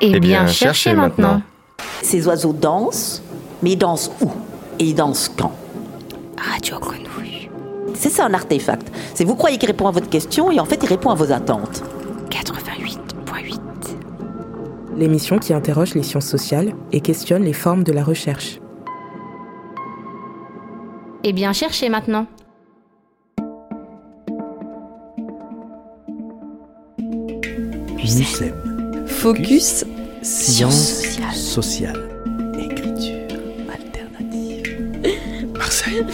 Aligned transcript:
Eh, 0.00 0.12
eh 0.14 0.20
bien, 0.20 0.46
cherchez 0.46 0.94
maintenant. 0.94 1.42
Ces 2.02 2.26
oiseaux 2.26 2.52
dansent, 2.52 3.22
mais 3.62 3.72
ils 3.72 3.76
dansent 3.76 4.10
où? 4.20 4.30
Et 4.78 4.84
ils 4.84 4.94
dansent 4.94 5.30
quand? 5.36 5.52
Radio 6.38 6.78
Grenouille. 6.78 7.50
C'est 7.94 8.08
ça 8.08 8.24
un 8.24 8.32
artefact. 8.32 8.90
C'est 9.14 9.24
vous 9.24 9.34
croyez 9.34 9.58
qu'il 9.58 9.68
répond 9.68 9.88
à 9.88 9.90
votre 9.90 10.08
question 10.08 10.50
et 10.50 10.58
en 10.58 10.64
fait 10.64 10.80
il 10.82 10.88
répond 10.88 11.10
à 11.10 11.14
vos 11.14 11.32
attentes. 11.32 11.82
88.8 12.30 13.58
L'émission 14.96 15.38
qui 15.38 15.52
interroge 15.52 15.94
les 15.94 16.02
sciences 16.02 16.26
sociales 16.26 16.72
et 16.92 17.00
questionne 17.00 17.44
les 17.44 17.52
formes 17.52 17.84
de 17.84 17.92
la 17.92 18.02
recherche. 18.02 18.60
Eh 21.22 21.32
bien, 21.34 21.52
cherchez 21.52 21.90
maintenant. 21.90 22.26
Focus 29.06 29.84
Sciences 30.22 31.18
sociales. 31.32 32.06
Écriture 32.58 33.26
alternative. 33.72 34.98
Marseille. 35.54 36.04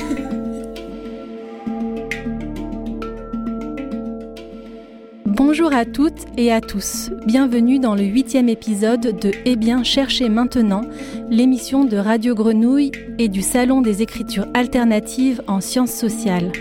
Bonjour 5.25 5.73
à 5.73 5.85
toutes 5.85 6.25
et 6.37 6.53
à 6.53 6.61
tous. 6.61 7.11
Bienvenue 7.27 7.81
dans 7.81 7.97
le 7.97 8.05
huitième 8.05 8.49
épisode 8.49 9.19
de 9.19 9.33
Eh 9.45 9.57
bien, 9.57 9.83
cherchez 9.83 10.29
maintenant, 10.29 10.83
l'émission 11.29 11.85
de 11.85 11.97
Radio 11.97 12.37
Grenouille 12.37 12.93
et 13.19 13.27
du 13.29 13.43
Salon 13.43 13.83
des 13.83 14.03
écritures 14.03 14.47
alternatives 14.55 15.43
en 15.49 15.61
sciences 15.61 15.93
sociales. 15.93 16.53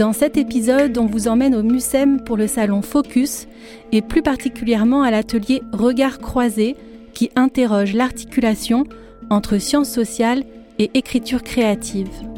Dans 0.00 0.14
cet 0.14 0.38
épisode, 0.38 0.96
on 0.96 1.04
vous 1.04 1.28
emmène 1.28 1.54
au 1.54 1.62
MUSEM 1.62 2.24
pour 2.24 2.38
le 2.38 2.46
salon 2.46 2.80
Focus 2.80 3.46
et 3.92 4.00
plus 4.00 4.22
particulièrement 4.22 5.02
à 5.02 5.10
l'atelier 5.10 5.62
Regard 5.74 6.20
croisé 6.20 6.74
qui 7.12 7.30
interroge 7.36 7.92
l'articulation 7.92 8.84
entre 9.28 9.58
sciences 9.58 9.90
sociales 9.90 10.42
et 10.78 10.90
écriture 10.94 11.42
créative. 11.42 12.29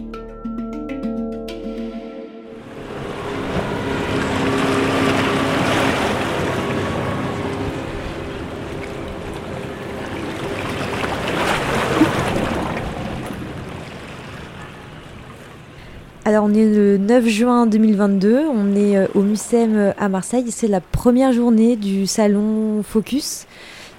On 16.42 16.52
est 16.54 16.66
le 16.66 16.98
9 16.98 17.28
juin 17.28 17.66
2022, 17.66 18.46
on 18.52 18.74
est 18.74 18.96
euh, 18.96 19.06
au 19.14 19.22
MUSEM 19.22 19.76
euh, 19.76 19.92
à 19.96 20.08
Marseille, 20.08 20.50
c'est 20.50 20.66
la 20.66 20.80
première 20.80 21.32
journée 21.32 21.76
du 21.76 22.08
salon 22.08 22.82
Focus, 22.82 23.46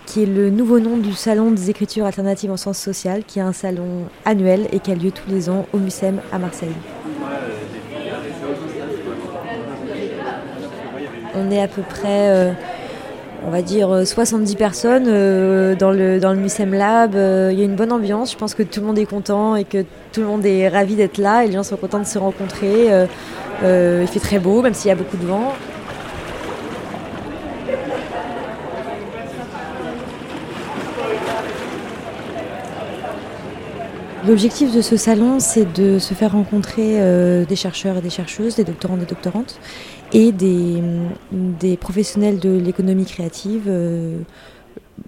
qui 0.05 0.23
est 0.23 0.25
le 0.25 0.49
nouveau 0.49 0.81
nom 0.81 0.97
du 0.97 1.13
salon 1.13 1.51
des 1.51 1.69
écritures 1.69 2.05
alternatives 2.05 2.51
en 2.51 2.57
sciences 2.57 2.79
sociales, 2.79 3.23
qui 3.25 3.39
est 3.39 3.43
un 3.43 3.53
salon 3.53 4.07
annuel 4.25 4.67
et 4.73 4.79
qui 4.79 4.91
a 4.91 4.95
lieu 4.95 5.11
tous 5.11 5.29
les 5.29 5.49
ans 5.49 5.65
au 5.71 5.77
MUSEM 5.77 6.19
à 6.33 6.37
Marseille. 6.37 6.75
On 11.35 11.49
est 11.49 11.61
à 11.61 11.69
peu 11.69 11.81
près... 11.81 12.53
On 13.45 13.49
va 13.49 13.61
dire 13.61 14.07
70 14.07 14.53
euh, 14.53 14.57
personnes 14.57 15.05
euh, 15.07 15.75
dans 15.75 15.91
le 15.91 16.19
dans 16.19 16.31
le 16.31 16.39
Mucem 16.39 16.73
Lab. 16.73 17.13
Euh, 17.15 17.49
il 17.51 17.59
y 17.59 17.61
a 17.61 17.65
une 17.65 17.75
bonne 17.75 17.91
ambiance. 17.91 18.31
Je 18.31 18.37
pense 18.37 18.53
que 18.53 18.63
tout 18.63 18.79
le 18.79 18.85
monde 18.85 18.97
est 18.97 19.05
content 19.05 19.57
et 19.57 19.65
que 19.65 19.83
tout 20.13 20.21
le 20.21 20.27
monde 20.27 20.45
est 20.45 20.69
ravi 20.69 20.95
d'être 20.95 21.17
là. 21.17 21.45
Les 21.45 21.51
gens 21.51 21.63
sont 21.63 21.75
contents 21.75 21.99
de 21.99 22.05
se 22.05 22.17
rencontrer. 22.17 22.87
il 23.63 24.07
fait 24.07 24.19
très 24.21 24.39
beau, 24.39 24.61
même 24.61 24.73
s'il 24.73 24.87
y 24.87 24.91
a 24.91 24.95
beaucoup 24.95 25.17
de 25.17 25.25
vent. 25.25 25.53
L'objectif 34.25 34.73
de 34.73 34.81
ce 34.81 34.95
salon, 34.95 35.41
c'est 35.41 35.71
de 35.73 35.99
se 35.99 36.13
faire 36.13 36.31
rencontrer 36.31 37.45
des 37.45 37.55
chercheurs 37.57 37.97
et 37.97 38.01
des 38.01 38.09
chercheuses, 38.09 38.55
des 38.55 38.63
doctorants 38.63 38.95
et 38.95 38.99
des 38.99 39.05
doctorantes, 39.05 39.59
et 40.13 40.31
des, 40.31 40.81
des 41.31 41.75
professionnels 41.75 42.39
de 42.39 42.51
l'économie 42.57 43.05
créative, 43.05 43.63
euh, 43.67 44.19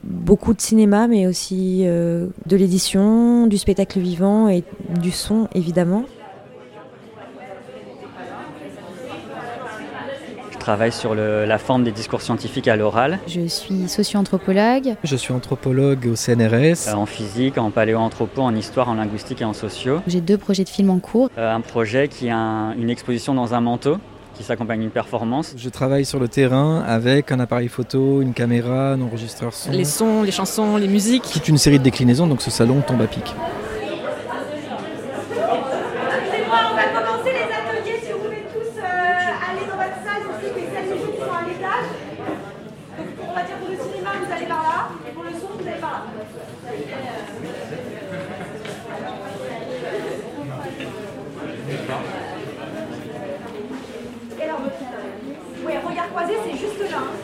beaucoup 0.03 0.53
de 0.53 0.61
cinéma, 0.61 1.07
mais 1.07 1.27
aussi 1.27 1.83
euh, 1.85 2.27
de 2.47 2.55
l'édition, 2.57 3.47
du 3.47 3.57
spectacle 3.57 3.99
vivant 3.99 4.49
et 4.49 4.63
du 4.99 5.11
son, 5.11 5.47
évidemment. 5.53 6.05
Je 10.51 10.57
travaille 10.57 10.91
sur 10.91 11.13
la 11.13 11.59
forme 11.59 11.83
des 11.83 11.91
discours 11.91 12.23
scientifiques 12.23 12.67
à 12.67 12.75
l'oral. 12.75 13.19
Je 13.27 13.45
suis 13.45 13.87
socio-anthropologue. 13.87 14.95
Je 15.03 15.15
suis 15.15 15.31
anthropologue 15.31 16.07
au 16.11 16.15
CNRS. 16.15 16.87
Euh, 16.87 16.93
en 16.95 17.05
physique, 17.05 17.59
en 17.59 17.69
paléoanthropo, 17.69 18.41
en 18.41 18.55
histoire, 18.55 18.89
en 18.89 18.95
linguistique 18.95 19.43
et 19.43 19.45
en 19.45 19.53
sociaux. 19.53 19.99
J'ai 20.07 20.21
deux 20.21 20.39
projets 20.39 20.63
de 20.63 20.69
films 20.69 20.89
en 20.89 20.97
cours. 20.97 21.29
un 21.37 21.61
projet 21.61 22.07
qui 22.07 22.31
a 22.31 22.73
une 22.79 22.89
exposition 22.89 23.35
dans 23.35 23.53
un 23.53 23.61
manteau 23.61 23.97
qui 24.35 24.43
s'accompagne 24.43 24.81
d'une 24.81 24.91
performance. 24.91 25.53
Je 25.57 25.69
travaille 25.69 26.05
sur 26.05 26.19
le 26.19 26.27
terrain 26.27 26.83
avec 26.85 27.31
un 27.31 27.39
appareil 27.39 27.67
photo, 27.67 28.21
une 28.21 28.33
caméra, 28.33 28.93
un 28.93 29.01
enregistreur 29.01 29.53
son. 29.53 29.71
Les 29.71 29.85
sons, 29.85 30.23
les 30.23 30.31
chansons, 30.31 30.77
les 30.77 30.87
musiques. 30.87 31.23
Toute 31.31 31.47
une 31.47 31.57
série 31.57 31.79
de 31.79 31.83
déclinaisons, 31.83 32.27
donc 32.27 32.41
ce 32.41 32.51
salon 32.51 32.81
tombe 32.81 33.01
à 33.01 33.07
pic. 33.07 33.33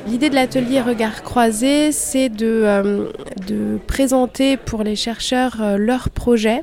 L'idée 0.08 0.32
de 0.32 0.36
l'atelier 0.36 0.82
Regard 0.82 1.22
croisé, 1.22 1.92
c'est 1.92 2.30
de, 2.30 2.64
euh, 2.66 3.78
présenter 3.86 4.58
pour 4.58 4.84
les 4.84 4.96
chercheurs 4.96 5.58
euh, 5.62 5.78
leurs 5.78 6.10
projets 6.10 6.62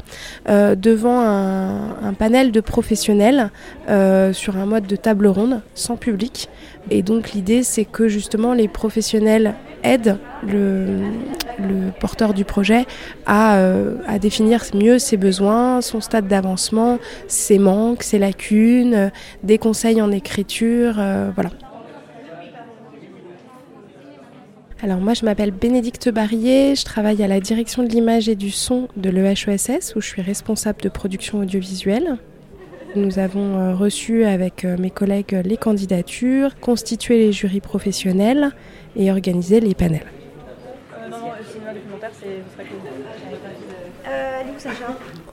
euh, 0.48 0.74
devant 0.74 1.20
un, 1.20 2.12
panel 2.18 2.50
de 2.50 2.60
professionnels 2.60 3.50
sur 4.32 4.56
un 4.56 4.66
mode 4.66 4.86
de 4.86 4.96
table 4.96 5.28
ronde, 5.28 5.60
sans 5.74 5.96
public. 5.96 6.48
Et 6.90 7.02
donc 7.02 7.32
l'idée, 7.32 7.62
c'est 7.62 7.84
que 7.84 8.08
justement 8.08 8.54
les 8.54 8.66
professionnels 8.66 9.54
aident 9.84 10.18
le, 10.44 11.02
le 11.58 11.92
porteur 12.00 12.34
du 12.34 12.44
projet 12.44 12.86
à, 13.26 13.60
à, 14.06 14.18
définir 14.18 14.64
mieux 14.74 14.98
ses 14.98 15.16
besoins, 15.16 15.80
son 15.80 16.00
stade 16.00 16.26
d'avancement, 16.26 16.98
ses 17.28 17.58
manques, 17.58 18.02
ses 18.02 18.18
lacunes, 18.18 19.12
des 19.44 19.58
conseils 19.58 20.02
en 20.02 20.10
écriture, 20.10 20.94
voilà. 21.34 21.50
Alors 24.80 25.00
moi 25.00 25.12
je 25.12 25.24
m'appelle 25.24 25.50
Bénédicte 25.50 26.08
Barrier, 26.08 26.76
je 26.76 26.84
travaille 26.84 27.20
à 27.24 27.26
la 27.26 27.40
direction 27.40 27.82
de 27.82 27.88
l'image 27.88 28.28
et 28.28 28.36
du 28.36 28.52
son 28.52 28.86
de 28.96 29.10
l'EHESS 29.10 29.94
où 29.96 30.00
je 30.00 30.06
suis 30.06 30.22
responsable 30.22 30.80
de 30.80 30.88
production 30.88 31.40
audiovisuelle. 31.40 32.16
Nous 32.94 33.18
avons 33.18 33.58
euh, 33.58 33.74
reçu 33.74 34.24
avec 34.24 34.64
euh, 34.64 34.76
mes 34.78 34.90
collègues 34.90 35.42
les 35.44 35.56
candidatures, 35.56 36.58
constitué 36.60 37.18
les 37.18 37.32
jurys 37.32 37.60
professionnels 37.60 38.52
et 38.94 39.10
organisé 39.10 39.58
les 39.58 39.74
panels. 39.74 40.06
Euh, 40.94 41.10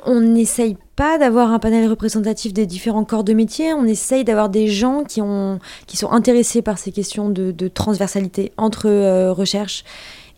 on 0.06 0.20
n'essaye 0.20 0.78
pas 0.96 1.18
d'avoir 1.18 1.52
un 1.52 1.60
panel 1.60 1.90
représentatif 1.90 2.54
des 2.54 2.66
différents 2.66 3.04
corps 3.04 3.24
de 3.24 3.34
métier, 3.34 3.74
on 3.74 3.86
essaye 3.86 4.24
d'avoir 4.24 4.50
des 4.50 4.68
gens 4.68 5.04
qui, 5.04 5.22
ont, 5.22 5.60
qui 5.88 5.98
sont 5.98 6.12
intéressés 6.12 6.62
par 6.62 6.78
ces 6.78 6.92
questions 6.92 7.30
de, 7.30 7.68
transversalité 7.68 8.52
entre 8.58 8.88
euh, 8.88 9.34
recherche 9.34 9.84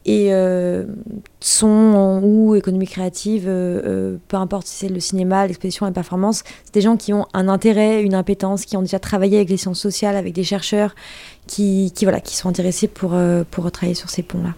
et 0.05 0.33
euh, 0.33 0.85
son 1.41 2.21
ou 2.23 2.55
économie 2.55 2.87
créative, 2.87 3.43
peu 3.43 4.37
importe 4.37 4.67
si 4.67 4.75
c'est 4.75 4.89
le 4.89 5.01
cinéma, 5.01 5.45
l'exposition, 5.45 5.85
la 5.85 5.91
performance, 5.91 6.43
c'est 6.63 6.73
des 6.73 6.81
gens 6.81 6.95
qui 6.95 7.11
ont 7.11 7.25
un 7.33 7.49
intérêt, 7.49 8.01
une 8.01 8.13
impétence, 8.13 8.63
qui 8.63 8.77
ont 8.77 8.81
déjà 8.81 8.99
travaillé 8.99 9.35
avec 9.35 9.49
les 9.49 9.57
sciences 9.57 9.81
sociales, 9.81 10.15
avec 10.15 10.33
des 10.33 10.45
chercheurs, 10.45 10.95
qui, 11.45 11.91
qui 11.93 12.05
voilà, 12.05 12.21
qui 12.21 12.37
sont 12.37 12.47
intéressés 12.47 12.87
pour, 12.87 13.17
pour 13.51 13.69
travailler 13.69 13.95
sur 13.95 14.09
ces 14.09 14.23
ponts-là. 14.23 14.53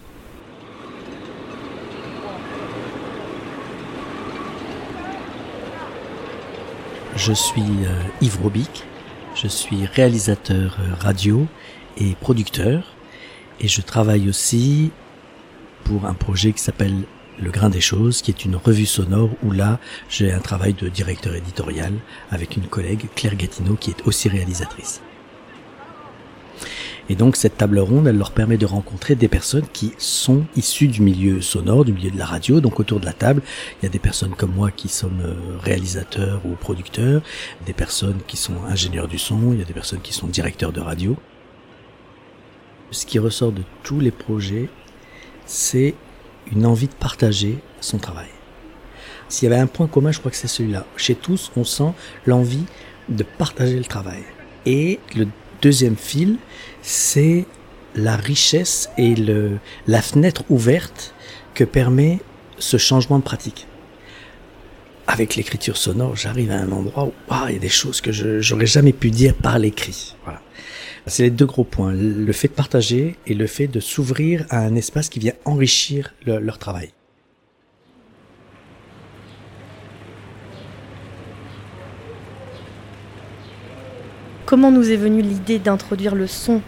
Je 7.19 7.33
suis 7.33 7.61
euh, 7.61 8.01
Yves 8.21 8.41
Robic, 8.41 8.85
je 9.35 9.49
suis 9.49 9.85
réalisateur 9.85 10.77
euh, 10.79 10.95
radio 11.01 11.47
et 11.97 12.15
producteur 12.15 12.95
et 13.59 13.67
je 13.67 13.81
travaille 13.81 14.29
aussi 14.29 14.91
pour 15.83 16.05
un 16.05 16.13
projet 16.13 16.53
qui 16.53 16.63
s'appelle 16.63 16.95
Le 17.37 17.51
Grain 17.51 17.69
des 17.69 17.81
Choses, 17.81 18.21
qui 18.21 18.31
est 18.31 18.45
une 18.45 18.55
revue 18.55 18.85
sonore 18.85 19.31
où 19.43 19.51
là 19.51 19.79
j'ai 20.07 20.31
un 20.31 20.39
travail 20.39 20.73
de 20.73 20.87
directeur 20.87 21.35
éditorial 21.35 21.91
avec 22.31 22.55
une 22.55 22.67
collègue 22.67 23.09
Claire 23.15 23.35
Gatineau 23.35 23.75
qui 23.75 23.89
est 23.89 24.07
aussi 24.07 24.29
réalisatrice. 24.29 25.01
Et 27.09 27.15
donc 27.15 27.35
cette 27.35 27.57
table 27.57 27.79
ronde, 27.79 28.07
elle 28.07 28.17
leur 28.17 28.31
permet 28.31 28.57
de 28.57 28.67
rencontrer 28.67 29.15
des 29.15 29.27
personnes 29.27 29.65
qui 29.73 29.93
sont 29.97 30.45
issues 30.55 30.87
du 30.87 31.01
milieu 31.01 31.41
sonore, 31.41 31.83
du 31.83 31.91
milieu 31.91 32.11
de 32.11 32.17
la 32.19 32.25
radio. 32.25 32.61
Donc 32.61 32.79
autour 32.79 32.99
de 32.99 33.05
la 33.05 33.13
table, 33.13 33.41
il 33.81 33.85
y 33.85 33.87
a 33.87 33.89
des 33.89 33.99
personnes 33.99 34.35
comme 34.35 34.53
moi 34.53 34.69
qui 34.69 34.89
sommes 34.89 35.21
euh, 35.23 35.57
réalisateurs 35.59 36.41
ou 36.45 36.49
producteurs, 36.49 37.23
des 37.65 37.73
personnes 37.73 38.19
qui 38.27 38.37
sont 38.37 38.63
ingénieurs 38.67 39.07
du 39.07 39.17
son, 39.17 39.53
il 39.53 39.59
y 39.59 39.61
a 39.63 39.65
des 39.65 39.73
personnes 39.73 40.01
qui 40.01 40.13
sont 40.13 40.27
directeurs 40.27 40.71
de 40.71 40.81
radio. 40.81 41.17
Ce 42.91 43.07
qui 43.07 43.17
ressort 43.17 43.51
de 43.51 43.63
tous 43.83 43.99
les 43.99 44.11
projets, 44.11 44.69
c'est 45.45 45.95
une 46.51 46.65
envie 46.65 46.87
de 46.87 46.93
partager 46.93 47.57
son 47.81 47.97
travail. 47.97 48.29
S'il 49.29 49.49
y 49.49 49.51
avait 49.51 49.61
un 49.61 49.67
point 49.67 49.87
commun, 49.87 50.11
je 50.11 50.19
crois 50.19 50.31
que 50.31 50.37
c'est 50.37 50.47
celui-là. 50.47 50.85
Chez 50.95 51.15
tous, 51.15 51.51
on 51.55 51.63
sent 51.63 51.91
l'envie 52.25 52.65
de 53.09 53.23
partager 53.23 53.77
le 53.77 53.85
travail. 53.85 54.23
Et 54.65 54.99
le 55.15 55.27
deuxième 55.61 55.95
fil, 55.95 56.37
c'est 56.81 57.45
la 57.95 58.15
richesse 58.15 58.89
et 58.97 59.15
le, 59.15 59.59
la 59.87 60.01
fenêtre 60.01 60.43
ouverte 60.49 61.13
que 61.53 61.63
permet 61.63 62.19
ce 62.57 62.77
changement 62.77 63.19
de 63.19 63.23
pratique. 63.23 63.67
Avec 65.07 65.35
l'écriture 65.35 65.75
sonore, 65.75 66.15
j'arrive 66.15 66.51
à 66.51 66.55
un 66.55 66.71
endroit 66.71 67.05
où 67.05 67.13
il 67.47 67.53
y 67.53 67.55
a 67.55 67.59
des 67.59 67.67
choses 67.67 67.99
que 67.99 68.11
je 68.11 68.41
j'aurais 68.41 68.67
jamais 68.67 68.93
pu 68.93 69.09
dire 69.09 69.33
par 69.33 69.57
l'écrit. 69.57 70.15
Voilà. 70.23 70.41
C'est 71.07 71.23
les 71.23 71.31
deux 71.31 71.47
gros 71.47 71.63
points, 71.63 71.93
le 71.93 72.31
fait 72.31 72.49
de 72.49 72.53
partager 72.53 73.15
et 73.25 73.33
le 73.33 73.47
fait 73.47 73.67
de 73.67 73.79
s'ouvrir 73.79 74.45
à 74.51 74.59
un 74.59 74.75
espace 74.75 75.09
qui 75.09 75.17
vient 75.17 75.33
enrichir 75.45 76.13
leur 76.25 76.59
travail. 76.59 76.91
Comment 84.49 84.71
nous 84.71 84.89
est 84.89 84.95
venue 84.95 85.21
l'idée 85.21 85.59
d'introduire 85.59 86.15
le 86.15 86.25
son 86.25 86.61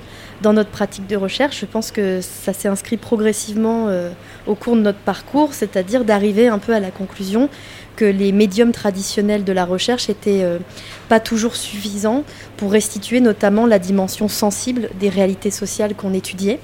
dans 0.44 0.54
notre 0.54 0.70
pratique 0.70 1.08
de 1.08 1.16
recherche? 1.16 1.62
Je 1.62 1.66
pense 1.66 1.90
que 1.90 2.22
ça 2.22 2.54
s'est 2.54 2.68
inscrit 2.68 2.96
progressivement 2.96 3.88
euh, 3.88 4.12
au 4.46 4.54
cours 4.54 4.76
de 4.76 4.82
notre 4.82 5.00
parcours, 5.00 5.56
c'est-à-dire 5.56 6.06
d'arriver 6.06 6.48
un 6.48 6.60
peu 6.60 6.76
à 6.76 6.80
la 6.80 6.92
conclusion 6.92 7.50
que 7.96 8.06
les 8.06 8.34
médiums 8.34 8.72
traditionnels 8.72 9.44
de 9.44 9.52
la 9.52 9.66
recherche 9.66 10.10
n'étaient 10.10 10.44
euh, 10.44 10.60
pas 11.10 11.20
toujours 11.20 11.56
suffisants 11.56 12.24
pour 12.56 12.72
restituer 12.72 13.20
notamment 13.20 13.66
la 13.66 13.80
dimension 13.80 14.28
sensible 14.28 14.92
des 15.00 15.10
réalités 15.10 15.50
sociales 15.50 15.96
qu'on 15.96 16.14
étudiait. 16.14 16.60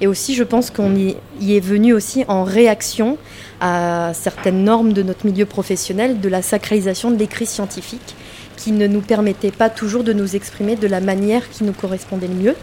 Et 0.00 0.08
aussi, 0.08 0.34
je 0.34 0.42
pense 0.42 0.72
qu'on 0.72 0.96
y, 0.96 1.14
y 1.40 1.56
est 1.56 1.60
venu 1.60 1.92
aussi 1.92 2.24
en 2.26 2.42
réaction 2.42 3.16
à 3.60 4.10
certaines 4.12 4.64
normes 4.64 4.92
de 4.92 5.04
notre 5.04 5.24
milieu 5.24 5.46
professionnel, 5.46 6.18
de 6.18 6.28
la 6.28 6.42
sacralisation 6.42 7.12
de 7.12 7.16
l'écrit 7.16 7.46
scientifique 7.46 8.16
qui 8.58 8.72
ne 8.72 8.86
nous 8.86 9.00
permettait 9.00 9.52
pas 9.52 9.70
toujours 9.70 10.04
de 10.04 10.12
nous 10.12 10.36
exprimer 10.36 10.76
de 10.76 10.86
la 10.86 11.00
manière 11.00 11.48
qui 11.48 11.64
nous 11.64 11.72
correspondait 11.72 12.26
le 12.26 12.34
mieux. 12.34 12.56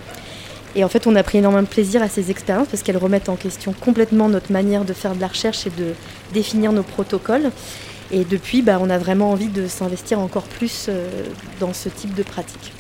Et 0.76 0.84
en 0.84 0.90
fait, 0.90 1.08
on 1.08 1.16
a 1.16 1.24
pris 1.24 1.38
énormément 1.38 1.64
de 1.64 1.68
plaisir 1.68 2.04
à 2.04 2.10
ces 2.10 2.30
expériences 2.30 2.68
parce 2.68 2.84
qu'elles 2.84 2.98
remettent 2.98 3.30
en 3.30 3.38
question 3.38 3.74
complètement 3.74 4.28
notre 4.28 4.52
manière 4.52 4.84
de 4.84 4.92
faire 4.92 5.16
de 5.16 5.22
la 5.22 5.28
recherche 5.28 5.66
et 5.66 5.70
de 5.70 5.94
définir 6.34 6.74
nos 6.74 6.84
protocoles. 6.84 7.50
Et 8.12 8.26
depuis, 8.26 8.62
bah, 8.62 8.78
on 8.82 8.90
a 8.90 8.98
vraiment 8.98 9.32
envie 9.32 9.48
de 9.48 9.68
s'investir 9.68 10.20
encore 10.20 10.44
plus 10.44 10.88
euh, 10.90 11.08
dans 11.60 11.74
ce 11.74 11.88
type 11.88 12.14
de 12.14 12.24
pratique. 12.24 12.74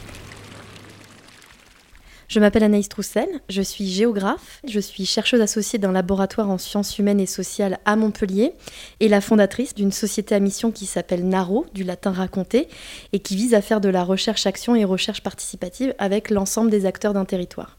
Je 2.35 2.41
m'appelle 2.41 2.63
Anaïs 2.63 2.89
Troussel, 2.89 3.29
je 3.47 3.61
suis 3.61 3.87
géographe, 3.87 4.59
je 4.67 4.81
suis 4.81 5.05
chercheuse 5.05 5.39
associée 5.39 5.79
d'un 5.79 5.93
laboratoire 5.93 6.49
en 6.49 6.57
sciences 6.57 6.99
humaines 6.99 7.21
et 7.21 7.27
sociales 7.27 7.79
à 7.85 7.95
Montpellier 7.95 8.51
et 8.99 9.07
la 9.07 9.21
fondatrice 9.21 9.73
d'une 9.73 9.93
société 9.93 10.35
à 10.35 10.41
mission 10.41 10.73
qui 10.73 10.85
s'appelle 10.85 11.25
NARO, 11.25 11.65
du 11.73 11.85
latin 11.85 12.11
raconté, 12.11 12.67
et 13.13 13.19
qui 13.19 13.37
vise 13.37 13.53
à 13.53 13.61
faire 13.61 13.79
de 13.79 13.87
la 13.87 14.03
recherche-action 14.03 14.75
et 14.75 14.83
recherche 14.83 15.23
participative 15.23 15.95
avec 15.97 16.29
l'ensemble 16.29 16.69
des 16.69 16.85
acteurs 16.85 17.13
d'un 17.13 17.23
territoire. 17.23 17.77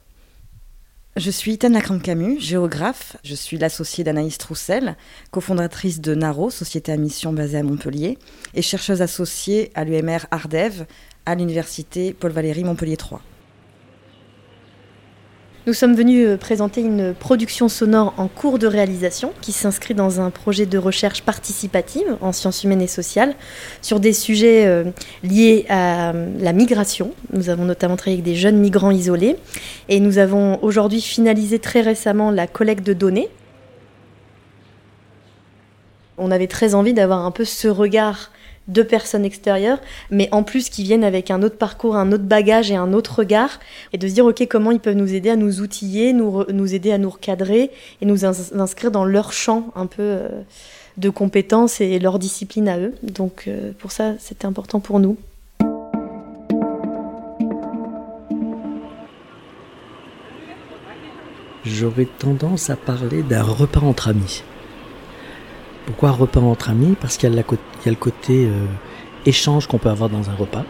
Je 1.17 1.31
suis 1.31 1.59
Tana 1.59 1.83
Camus, 1.83 2.41
géographe. 2.41 3.19
Je 3.25 3.35
suis 3.35 3.59
l'associée 3.59 4.05
d'Anaïs 4.05 4.39
Troussel, 4.39 4.97
cofondatrice 5.33 6.01
de 6.01 6.15
NARO, 6.15 6.49
société 6.49 6.93
à 6.93 6.97
mission 6.97 7.35
basée 7.35 7.59
à 7.59 7.63
Montpellier, 7.63 8.17
et 8.55 8.63
chercheuse 8.63 9.03
associée 9.03 9.71
à 9.75 9.85
l'UMR 9.85 10.21
Ardev 10.31 10.87
à 11.27 11.35
l'université 11.35 12.15
Paul 12.15 12.31
Valéry 12.31 12.65
Montpellier 12.65 12.97
3. 12.97 13.21
Nous 15.67 15.75
sommes 15.75 15.97
venus 15.97 16.29
euh, 16.29 16.37
présenter 16.37 16.81
une 16.81 17.13
production 17.13 17.69
sonore 17.69 18.15
en 18.19 18.29
cours 18.29 18.61
de 18.61 18.69
réalisation 18.69 19.33
qui 19.41 19.51
s'inscrit 19.51 19.95
dans 19.95 20.21
un 20.21 20.31
projet 20.31 20.65
de 20.65 20.79
recherche 20.79 21.23
participative 21.23 22.17
en 22.21 22.31
sciences 22.31 22.63
humaines 22.63 22.83
et 22.83 22.87
sociales 22.87 23.35
sur 23.83 23.99
des 23.99 24.13
sujets 24.13 24.65
euh, 24.65 24.85
liés 25.25 25.67
à 25.69 26.11
euh, 26.11 26.31
la 26.39 26.53
migration. 26.53 27.11
Nous 27.33 27.51
avons 27.51 27.65
notamment 27.65 27.97
travaillé 27.97 28.19
avec 28.19 28.25
des 28.25 28.37
jeunes 28.37 28.59
migrants 28.59 28.93
isolés 28.93 29.39
et 29.89 29.99
nous 29.99 30.19
avons 30.19 30.63
aujourd'hui 30.63 31.01
finalisé 31.01 31.59
très 31.59 31.81
récemment 31.81 32.31
la 32.31 32.47
collecte 32.47 32.87
de 32.87 32.93
données. 32.93 33.29
On 36.17 36.31
avait 36.31 36.47
très 36.47 36.77
envie 36.77 36.95
d'avoir 36.95 37.27
un 37.27 37.33
peu 37.33 37.45
ce 37.45 37.67
regard 37.67 38.31
de 38.69 38.83
personnes 38.83 39.25
extérieures, 39.25 39.79
mais 40.11 40.29
en 40.33 40.43
plus 40.43 40.69
qui 40.69 40.83
viennent 40.83 41.05
avec 41.05 41.31
un 41.31 41.43
autre 41.43 41.57
parcours, 41.57 41.97
un 41.97 42.13
autre 42.13 42.25
bagage 42.25 42.71
et 42.71 42.77
un 42.77 42.93
autre 42.93 43.21
regard, 43.21 43.61
et 43.93 43.99
de 43.99 44.09
se 44.09 44.15
dire, 44.15 44.27
ok, 44.27 44.47
comment 44.49 44.71
ils 44.71 44.81
peuvent 44.81 44.97
nous 44.97 45.15
aider 45.15 45.31
à 45.31 45.37
nous 45.37 45.61
outiller, 45.61 46.13
nous, 46.13 46.45
nous 46.53 46.75
aider 46.75 46.93
à 46.93 46.99
nous 46.99 47.11
recadrer 47.11 47.71
et 48.01 48.07
nous 48.07 48.25
inscrire 48.25 48.91
dans 48.91 49.05
leur 49.05 49.33
champ 49.33 49.73
un 49.77 49.87
peu 49.87 50.03
euh, 50.03 50.29
de 50.97 51.11
compétences 51.11 51.81
et 51.81 51.99
leur 51.99 52.19
discipline 52.19 52.69
à 52.69 52.79
eux. 52.79 52.95
Donc 53.03 53.45
euh, 53.47 53.73
pour 53.79 53.93
ça, 53.93 54.15
c'était 54.19 54.47
important 54.47 54.81
pour 54.81 54.99
nous. 55.01 55.17
J'aurais 61.65 62.07
tendance 62.07 62.71
à 62.71 62.77
parler 62.77 63.25
d'un 63.25 63.43
repas 63.43 63.81
entre 63.81 64.09
amis. 64.09 64.45
Pourquoi 65.87 66.11
repas 66.11 66.41
entre 66.41 66.71
amis? 66.71 66.97
Parce 67.01 67.17
qu'il 67.17 67.33
y, 67.33 67.39
a 67.39 67.43
le 67.87 67.95
côté 67.95 68.47
euh, 68.47 68.67
échange 69.25 69.67
qu'on 69.67 69.79
peut 69.79 69.89
avoir 69.89 70.11
dans 70.11 70.29
un 70.29 70.35
repas. 70.35 70.65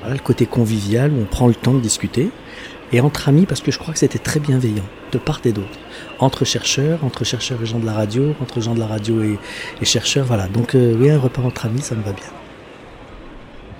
Voilà, 0.00 0.16
le 0.16 0.22
côté 0.22 0.46
convivial 0.46 1.12
où 1.12 1.20
on 1.20 1.24
prend 1.24 1.46
le 1.46 1.54
temps 1.54 1.74
de 1.74 1.80
discuter. 1.80 2.30
Et 2.92 3.00
entre 3.00 3.28
amis, 3.28 3.46
parce 3.46 3.60
que 3.60 3.70
je 3.70 3.78
crois 3.78 3.94
que 3.94 4.00
c'était 4.00 4.18
très 4.18 4.38
bienveillant, 4.38 4.84
de 5.12 5.18
part 5.18 5.40
et 5.44 5.52
d'autre. 5.52 5.78
Entre 6.18 6.44
chercheurs, 6.44 7.04
entre 7.04 7.24
chercheurs 7.24 7.62
et 7.62 7.66
gens 7.66 7.78
de 7.78 7.86
la 7.86 7.94
radio, 7.94 8.34
entre 8.42 8.60
gens 8.60 8.74
de 8.74 8.80
la 8.80 8.86
radio 8.86 9.22
et, 9.22 9.38
chercheurs, 9.84 10.26
voilà. 10.26 10.46
Donc 10.48 10.74
euh, 10.74 10.94
oui, 10.98 11.10
un 11.10 11.18
repas 11.18 11.42
entre 11.42 11.66
amis, 11.66 11.80
ça 11.80 11.94
me 11.94 12.02
va 12.02 12.12
bien. 12.12 12.24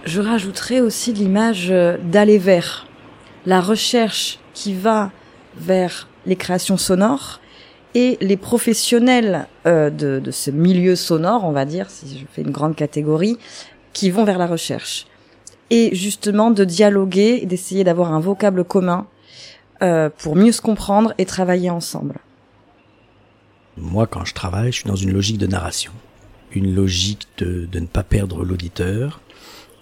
Je 0.04 0.20
rajouterais 0.20 0.80
aussi 0.80 1.12
l'image 1.12 1.68
euh, 1.70 1.98
d'aller 2.02 2.38
vers. 2.38 2.86
La 3.44 3.60
recherche 3.60 4.38
qui 4.54 4.74
va 4.74 5.10
vers 5.56 6.08
les 6.26 6.36
créations 6.36 6.78
sonores 6.78 7.40
et 7.94 8.16
les 8.20 8.36
professionnels 8.36 9.46
euh, 9.66 9.90
de, 9.90 10.30
ce 10.30 10.50
milieu 10.50 10.96
sonore, 10.96 11.44
on 11.44 11.52
va 11.52 11.64
dire, 11.64 11.90
si 11.90 12.18
je 12.18 12.24
fais 12.32 12.42
une 12.42 12.50
grande 12.50 12.74
catégorie, 12.74 13.38
qui 13.92 14.10
vont 14.10 14.24
vers 14.24 14.38
la 14.38 14.46
recherche. 14.46 15.06
Et 15.70 15.94
justement 15.94 16.50
de 16.50 16.64
dialoguer, 16.64 17.44
d'essayer 17.46 17.84
d'avoir 17.84 18.12
un 18.12 18.20
vocable 18.20 18.64
commun 18.64 19.06
euh, 19.82 20.10
pour 20.16 20.36
mieux 20.36 20.52
se 20.52 20.60
comprendre 20.60 21.14
et 21.18 21.26
travailler 21.26 21.70
ensemble. 21.70 22.16
Moi, 23.76 24.06
quand 24.06 24.24
je 24.24 24.34
travaille, 24.34 24.70
je 24.70 24.78
suis 24.78 24.88
dans 24.88 24.96
une 24.96 25.12
logique 25.12 25.38
de 25.38 25.46
narration, 25.46 25.92
une 26.52 26.74
logique 26.74 27.26
de, 27.38 27.66
de 27.66 27.80
ne 27.80 27.86
pas 27.86 28.02
perdre 28.02 28.44
l'auditeur, 28.44 29.20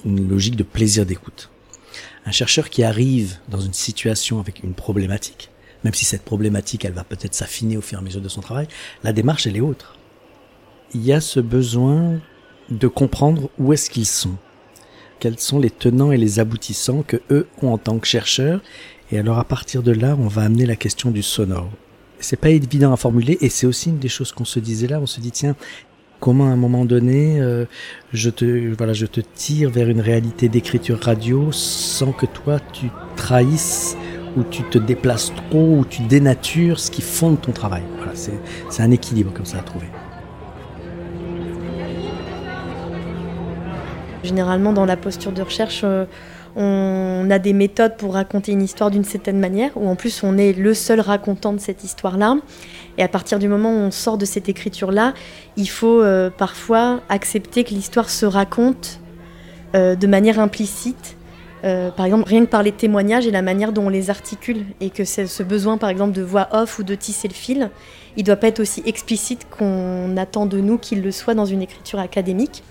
une 0.05 0.29
logique 0.29 0.57
de 0.57 0.63
plaisir 0.63 1.07
d'écoute. 1.07 1.51
Un 2.27 2.31
chercheur 2.33 2.71
qui 2.71 2.85
arrive 2.85 3.39
dans 3.49 3.61
une 3.61 3.73
situation 3.73 4.41
avec 4.41 4.63
une 4.63 4.75
problématique, 4.75 5.51
même 5.85 5.95
si 5.95 6.05
cette 6.05 6.23
problématique, 6.23 6.85
elle 6.85 6.93
va 6.93 7.05
peut-être 7.05 7.35
s'affiner 7.35 7.77
au 7.77 7.81
fur 7.81 7.99
et 7.99 8.01
à 8.01 8.05
mesure 8.05 8.21
de 8.21 8.29
son 8.29 8.41
travail, 8.41 8.69
la 9.03 9.13
démarche, 9.13 9.47
elle 9.47 9.57
est 9.57 9.61
autre. 9.61 9.97
Il 10.95 11.05
y 11.05 11.13
a 11.13 11.21
ce 11.21 11.41
besoin 11.41 12.21
de 12.71 12.89
comprendre 12.89 13.51
où 13.59 13.73
est-ce 13.73 13.91
qu'ils 13.91 14.07
sont, 14.07 14.37
quels 15.19 15.39
sont 15.39 15.59
les 15.59 15.71
tenants 15.71 16.13
et 16.13 16.17
les 16.17 16.41
aboutissants 16.41 17.03
que 17.03 17.19
eux 17.31 17.47
ont 17.63 17.73
en 17.73 17.79
tant 17.79 17.99
que 17.99 18.07
chercheurs, 18.07 18.61
et 19.13 19.19
alors 19.19 19.39
à 19.39 19.45
partir 19.45 19.83
de 19.83 19.93
là, 19.93 20.17
on 20.19 20.29
va 20.29 20.43
amener 20.43 20.67
la 20.67 20.77
question 20.77 21.11
du 21.11 21.23
sonore. 21.23 21.71
C'est 22.21 22.37
pas 22.37 22.51
évident 22.51 22.93
à 22.93 22.97
formuler, 22.97 23.39
et 23.41 23.49
c'est 23.49 23.67
aussi 23.67 23.89
une 23.89 23.99
des 23.99 24.09
choses 24.09 24.33
qu'on 24.33 24.45
se 24.45 24.61
disait 24.61 24.87
là. 24.87 25.01
On 25.01 25.07
se 25.07 25.21
dit 25.21 25.31
tiens, 25.31 25.57
comment 26.21 26.49
à 26.49 26.51
un 26.51 26.57
moment 26.57 26.85
donné, 26.85 27.41
euh, 27.41 27.65
je 28.13 28.31
te 28.31 28.75
voilà, 28.77 28.93
je 28.93 29.07
te 29.07 29.21
tire 29.21 29.71
vers 29.71 29.89
une 29.89 30.01
réalité 30.01 30.49
d'écriture 30.49 31.01
radio 31.01 31.51
sans 31.51 32.13
que 32.13 32.27
toi 32.27 32.61
tu 32.73 32.87
trahisses 33.17 33.97
où 34.37 34.43
tu 34.45 34.63
te 34.65 34.79
déplaces 34.79 35.33
trop, 35.35 35.79
où 35.79 35.85
tu 35.85 36.03
dénatures 36.03 36.79
ce 36.79 36.91
qui 36.91 37.03
fonde 37.03 37.41
ton 37.41 37.53
travail. 37.53 37.83
Voilà, 37.97 38.13
c'est 38.15 38.83
un 38.83 38.91
équilibre 38.91 39.33
comme 39.33 39.47
ça 39.47 39.59
à 39.59 39.63
trouver. 39.63 39.87
Généralement, 44.23 44.73
dans 44.73 44.85
la 44.85 44.97
posture 44.97 45.33
de 45.33 45.43
recherche, 45.43 45.81
euh, 45.83 46.05
on 46.57 47.29
a 47.31 47.39
des 47.39 47.53
méthodes 47.53 47.97
pour 47.97 48.15
raconter 48.15 48.53
une 48.53 48.63
histoire 48.63 48.91
d'une 48.91 49.05
certaine 49.05 49.39
manière, 49.39 49.71
où 49.77 49.89
en 49.89 49.95
plus 49.95 50.23
on 50.23 50.37
est 50.37 50.53
le 50.53 50.75
seul 50.75 51.01
racontant 51.01 51.53
de 51.53 51.59
cette 51.59 51.85
histoire-là. 51.85 52.37
Et 52.99 53.03
à 53.03 53.09
partir 53.09 53.39
du 53.39 53.49
moment 53.49 53.71
où 53.71 53.79
on 53.79 53.91
sort 53.91 54.19
de 54.19 54.25
cette 54.25 54.49
écriture-là, 54.49 55.15
il 55.57 55.69
faut 55.69 56.03
euh, 56.03 56.29
parfois 56.29 57.01
accepter 57.09 57.65
que 57.65 57.71
l'histoire 57.71 58.11
se 58.11 58.27
raconte 58.27 59.01
euh, 59.75 59.95
de 59.95 60.07
manière 60.07 60.39
implicite 60.41 61.17
euh, 61.65 61.91
par 61.91 62.07
exemple, 62.07 62.29
rien 62.29 62.45
que 62.45 62.51
par 62.51 62.63
les 62.63 62.73
témoignages 62.73 63.27
et 63.27 63.31
la 63.31 63.43
manière 63.43 63.73
dont 63.73 63.87
on 63.87 63.89
les 63.89 64.11
articule, 64.11 64.65
et 64.81 64.91
que 64.91 65.05
ce 65.05 65.43
besoin, 65.43 65.79
par 65.79 65.91
exemple, 65.91 66.13
de 66.13 66.23
voix 66.23 66.49
off 66.53 66.79
ou 66.79 66.83
de 66.83 66.95
tisser 66.95 67.29
le 67.29 67.35
fil, 67.35 67.71
il 68.17 68.23
ne 68.23 68.27
doit 68.27 68.37
pas 68.37 68.49
être 68.49 68.61
aussi 68.61 68.83
explicite 68.87 69.47
qu'on 69.51 70.17
attend 70.17 70.47
de 70.47 70.59
nous 70.59 70.79
qu'il 70.79 71.03
le 71.03 71.11
soit 71.11 71.35
dans 71.35 71.45
une 71.45 71.63
écriture 71.63 71.99
académique. 71.99 72.63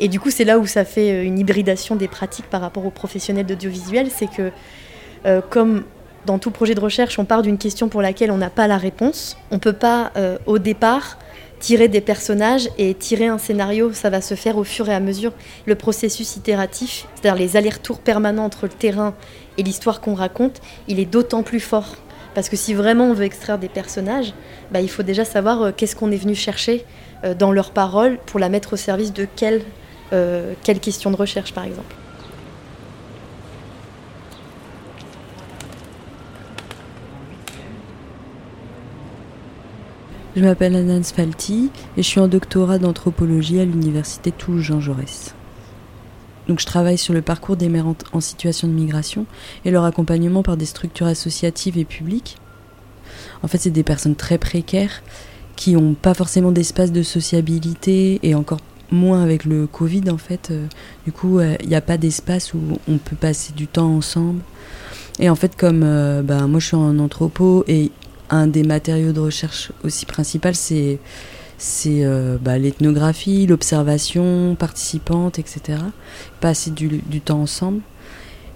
Et 0.00 0.08
du 0.08 0.20
coup, 0.20 0.30
c'est 0.30 0.44
là 0.44 0.58
où 0.58 0.66
ça 0.66 0.84
fait 0.84 1.10
euh, 1.10 1.24
une 1.24 1.38
hybridation 1.38 1.96
des 1.96 2.08
pratiques 2.08 2.46
par 2.46 2.60
rapport 2.60 2.86
aux 2.86 2.90
professionnels 2.90 3.46
d'audiovisuel, 3.46 4.08
c'est 4.10 4.30
que 4.30 4.52
euh, 5.26 5.40
comme 5.48 5.84
dans 6.26 6.38
tout 6.38 6.50
projet 6.50 6.74
de 6.74 6.80
recherche, 6.80 7.18
on 7.18 7.24
part 7.24 7.42
d'une 7.42 7.58
question 7.58 7.88
pour 7.88 8.02
laquelle 8.02 8.30
on 8.30 8.36
n'a 8.36 8.50
pas 8.50 8.66
la 8.66 8.76
réponse, 8.76 9.36
on 9.50 9.54
ne 9.54 9.60
peut 9.60 9.72
pas, 9.72 10.12
au 10.46 10.58
départ, 10.58 11.16
tirer 11.58 11.88
des 11.88 12.00
personnages 12.00 12.68
et 12.78 12.94
tirer 12.94 13.26
un 13.26 13.38
scénario, 13.38 13.92
ça 13.92 14.10
va 14.10 14.20
se 14.20 14.34
faire 14.34 14.56
au 14.56 14.64
fur 14.64 14.88
et 14.88 14.94
à 14.94 15.00
mesure. 15.00 15.32
Le 15.66 15.74
processus 15.74 16.36
itératif, 16.36 17.06
c'est-à-dire 17.14 17.38
les 17.38 17.56
allers-retours 17.56 17.98
permanents 17.98 18.44
entre 18.44 18.64
le 18.66 18.72
terrain 18.72 19.14
et 19.56 19.62
l'histoire 19.62 20.00
qu'on 20.00 20.14
raconte, 20.14 20.60
il 20.86 21.00
est 21.00 21.06
d'autant 21.06 21.42
plus 21.42 21.60
fort. 21.60 21.96
Parce 22.34 22.48
que 22.48 22.56
si 22.56 22.74
vraiment 22.74 23.06
on 23.06 23.14
veut 23.14 23.24
extraire 23.24 23.58
des 23.58 23.68
personnages, 23.68 24.32
bah, 24.70 24.80
il 24.80 24.88
faut 24.88 25.02
déjà 25.02 25.24
savoir 25.24 25.62
euh, 25.62 25.72
qu'est-ce 25.76 25.96
qu'on 25.96 26.10
est 26.12 26.16
venu 26.16 26.34
chercher 26.34 26.84
euh, 27.24 27.34
dans 27.34 27.50
leurs 27.50 27.72
paroles 27.72 28.18
pour 28.26 28.38
la 28.38 28.48
mettre 28.48 28.74
au 28.74 28.76
service 28.76 29.12
de 29.12 29.26
quelle, 29.36 29.62
euh, 30.12 30.52
quelle 30.62 30.78
question 30.78 31.10
de 31.10 31.16
recherche, 31.16 31.52
par 31.52 31.64
exemple. 31.64 31.96
Je 40.38 40.44
m'appelle 40.44 40.76
Anne 40.76 41.02
Sfalti 41.02 41.68
et 41.96 42.02
je 42.04 42.06
suis 42.08 42.20
en 42.20 42.28
doctorat 42.28 42.78
d'anthropologie 42.78 43.58
à 43.58 43.64
l'université 43.64 44.30
Toulouse-Jean 44.30 44.78
Jaurès. 44.78 45.34
Donc 46.46 46.60
je 46.60 46.64
travaille 46.64 46.96
sur 46.96 47.12
le 47.12 47.22
parcours 47.22 47.56
des 47.56 47.68
mères 47.68 47.92
en 48.12 48.20
situation 48.20 48.68
de 48.68 48.72
migration 48.72 49.26
et 49.64 49.72
leur 49.72 49.82
accompagnement 49.82 50.44
par 50.44 50.56
des 50.56 50.64
structures 50.64 51.08
associatives 51.08 51.76
et 51.76 51.84
publiques. 51.84 52.36
En 53.42 53.48
fait, 53.48 53.58
c'est 53.58 53.70
des 53.70 53.82
personnes 53.82 54.14
très 54.14 54.38
précaires 54.38 55.02
qui 55.56 55.72
n'ont 55.72 55.94
pas 55.94 56.14
forcément 56.14 56.52
d'espace 56.52 56.92
de 56.92 57.02
sociabilité 57.02 58.20
et 58.22 58.36
encore 58.36 58.60
moins 58.92 59.24
avec 59.24 59.44
le 59.44 59.66
Covid 59.66 60.08
en 60.08 60.18
fait. 60.18 60.52
Euh, 60.52 60.68
du 61.04 61.10
coup, 61.10 61.40
euh, 61.40 61.56
il 61.64 61.68
n'y 61.68 61.74
a 61.74 61.80
pas 61.80 61.98
d'espace 61.98 62.54
où 62.54 62.60
on 62.86 62.98
peut 62.98 63.16
passer 63.16 63.54
du 63.54 63.66
temps 63.66 63.92
ensemble. 63.92 64.42
Et 65.18 65.28
en 65.28 65.34
fait, 65.34 65.56
comme 65.56 65.82
euh, 65.82 66.22
ben, 66.22 66.46
moi 66.46 66.60
je 66.60 66.66
suis 66.66 66.76
en 66.76 67.00
anthropo 67.00 67.64
et 67.66 67.90
un 68.30 68.46
des 68.46 68.62
matériaux 68.62 69.12
de 69.12 69.20
recherche 69.20 69.72
aussi 69.84 70.06
principal, 70.06 70.54
c'est 70.54 70.98
c'est 71.58 72.04
euh, 72.04 72.38
bah, 72.40 72.56
l'ethnographie, 72.56 73.46
l'observation 73.46 74.54
participante, 74.54 75.40
etc. 75.40 75.80
Passer 76.40 76.70
du, 76.70 76.86
du, 76.86 77.20
temps 77.20 77.40
ensemble. 77.40 77.80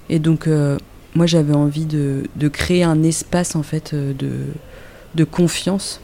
Et 0.08 0.20
donc, 0.20 0.46
euh, 0.46 0.78
moi, 1.16 1.26
j'avais 1.26 1.54
envie 1.54 1.84
de, 1.84 2.22
de, 2.36 2.48
créer 2.48 2.84
un 2.84 3.02
espace 3.02 3.56
en 3.56 3.64
fait 3.64 3.92
euh, 3.92 4.14
de, 4.14 4.30
de 5.16 5.24
confiance 5.24 6.00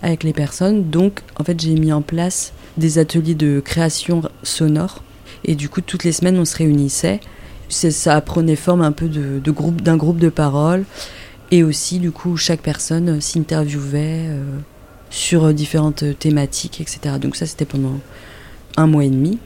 avec 0.00 0.24
les 0.24 0.32
personnes. 0.32 0.88
Donc, 0.88 1.20
en 1.38 1.44
fait, 1.44 1.60
j'ai 1.60 1.74
mis 1.74 1.92
en 1.92 2.00
place 2.00 2.54
des 2.78 2.98
ateliers 2.98 3.34
de 3.34 3.60
création 3.60 4.22
sonore. 4.42 5.02
Et 5.44 5.54
du 5.54 5.68
coup, 5.68 5.82
toutes 5.82 6.04
les 6.04 6.12
semaines, 6.12 6.38
on 6.38 6.46
se 6.46 6.56
réunissait. 6.56 7.20
Ça 7.68 8.18
prenait 8.22 8.56
forme 8.56 8.80
un 8.80 8.92
peu 8.92 9.08
de, 9.08 9.38
de 9.38 9.50
groupe, 9.50 9.82
d'un 9.82 9.98
groupe 9.98 10.18
de 10.18 10.30
parole. 10.30 10.86
Et 11.50 11.62
aussi, 11.62 11.98
du 11.98 12.12
coup, 12.12 12.36
chaque 12.36 12.60
personne 12.60 13.08
euh, 13.08 13.20
s'interviewait 13.20 14.26
euh, 14.28 14.58
sur 15.08 15.44
euh, 15.44 15.52
différentes 15.54 16.18
thématiques, 16.18 16.80
etc. 16.80 17.16
Donc 17.18 17.36
ça, 17.36 17.46
c'était 17.46 17.64
pendant 17.64 17.98
un 18.76 18.86
mois 18.86 19.04
et 19.04 19.10
demi. 19.10 19.38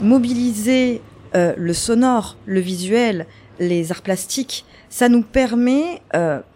Mobiliser 0.00 1.00
le 1.34 1.72
sonore, 1.72 2.36
le 2.46 2.60
visuel, 2.60 3.26
les 3.58 3.90
arts 3.90 4.02
plastiques, 4.02 4.64
ça 4.88 5.08
nous 5.08 5.22
permet, 5.22 6.02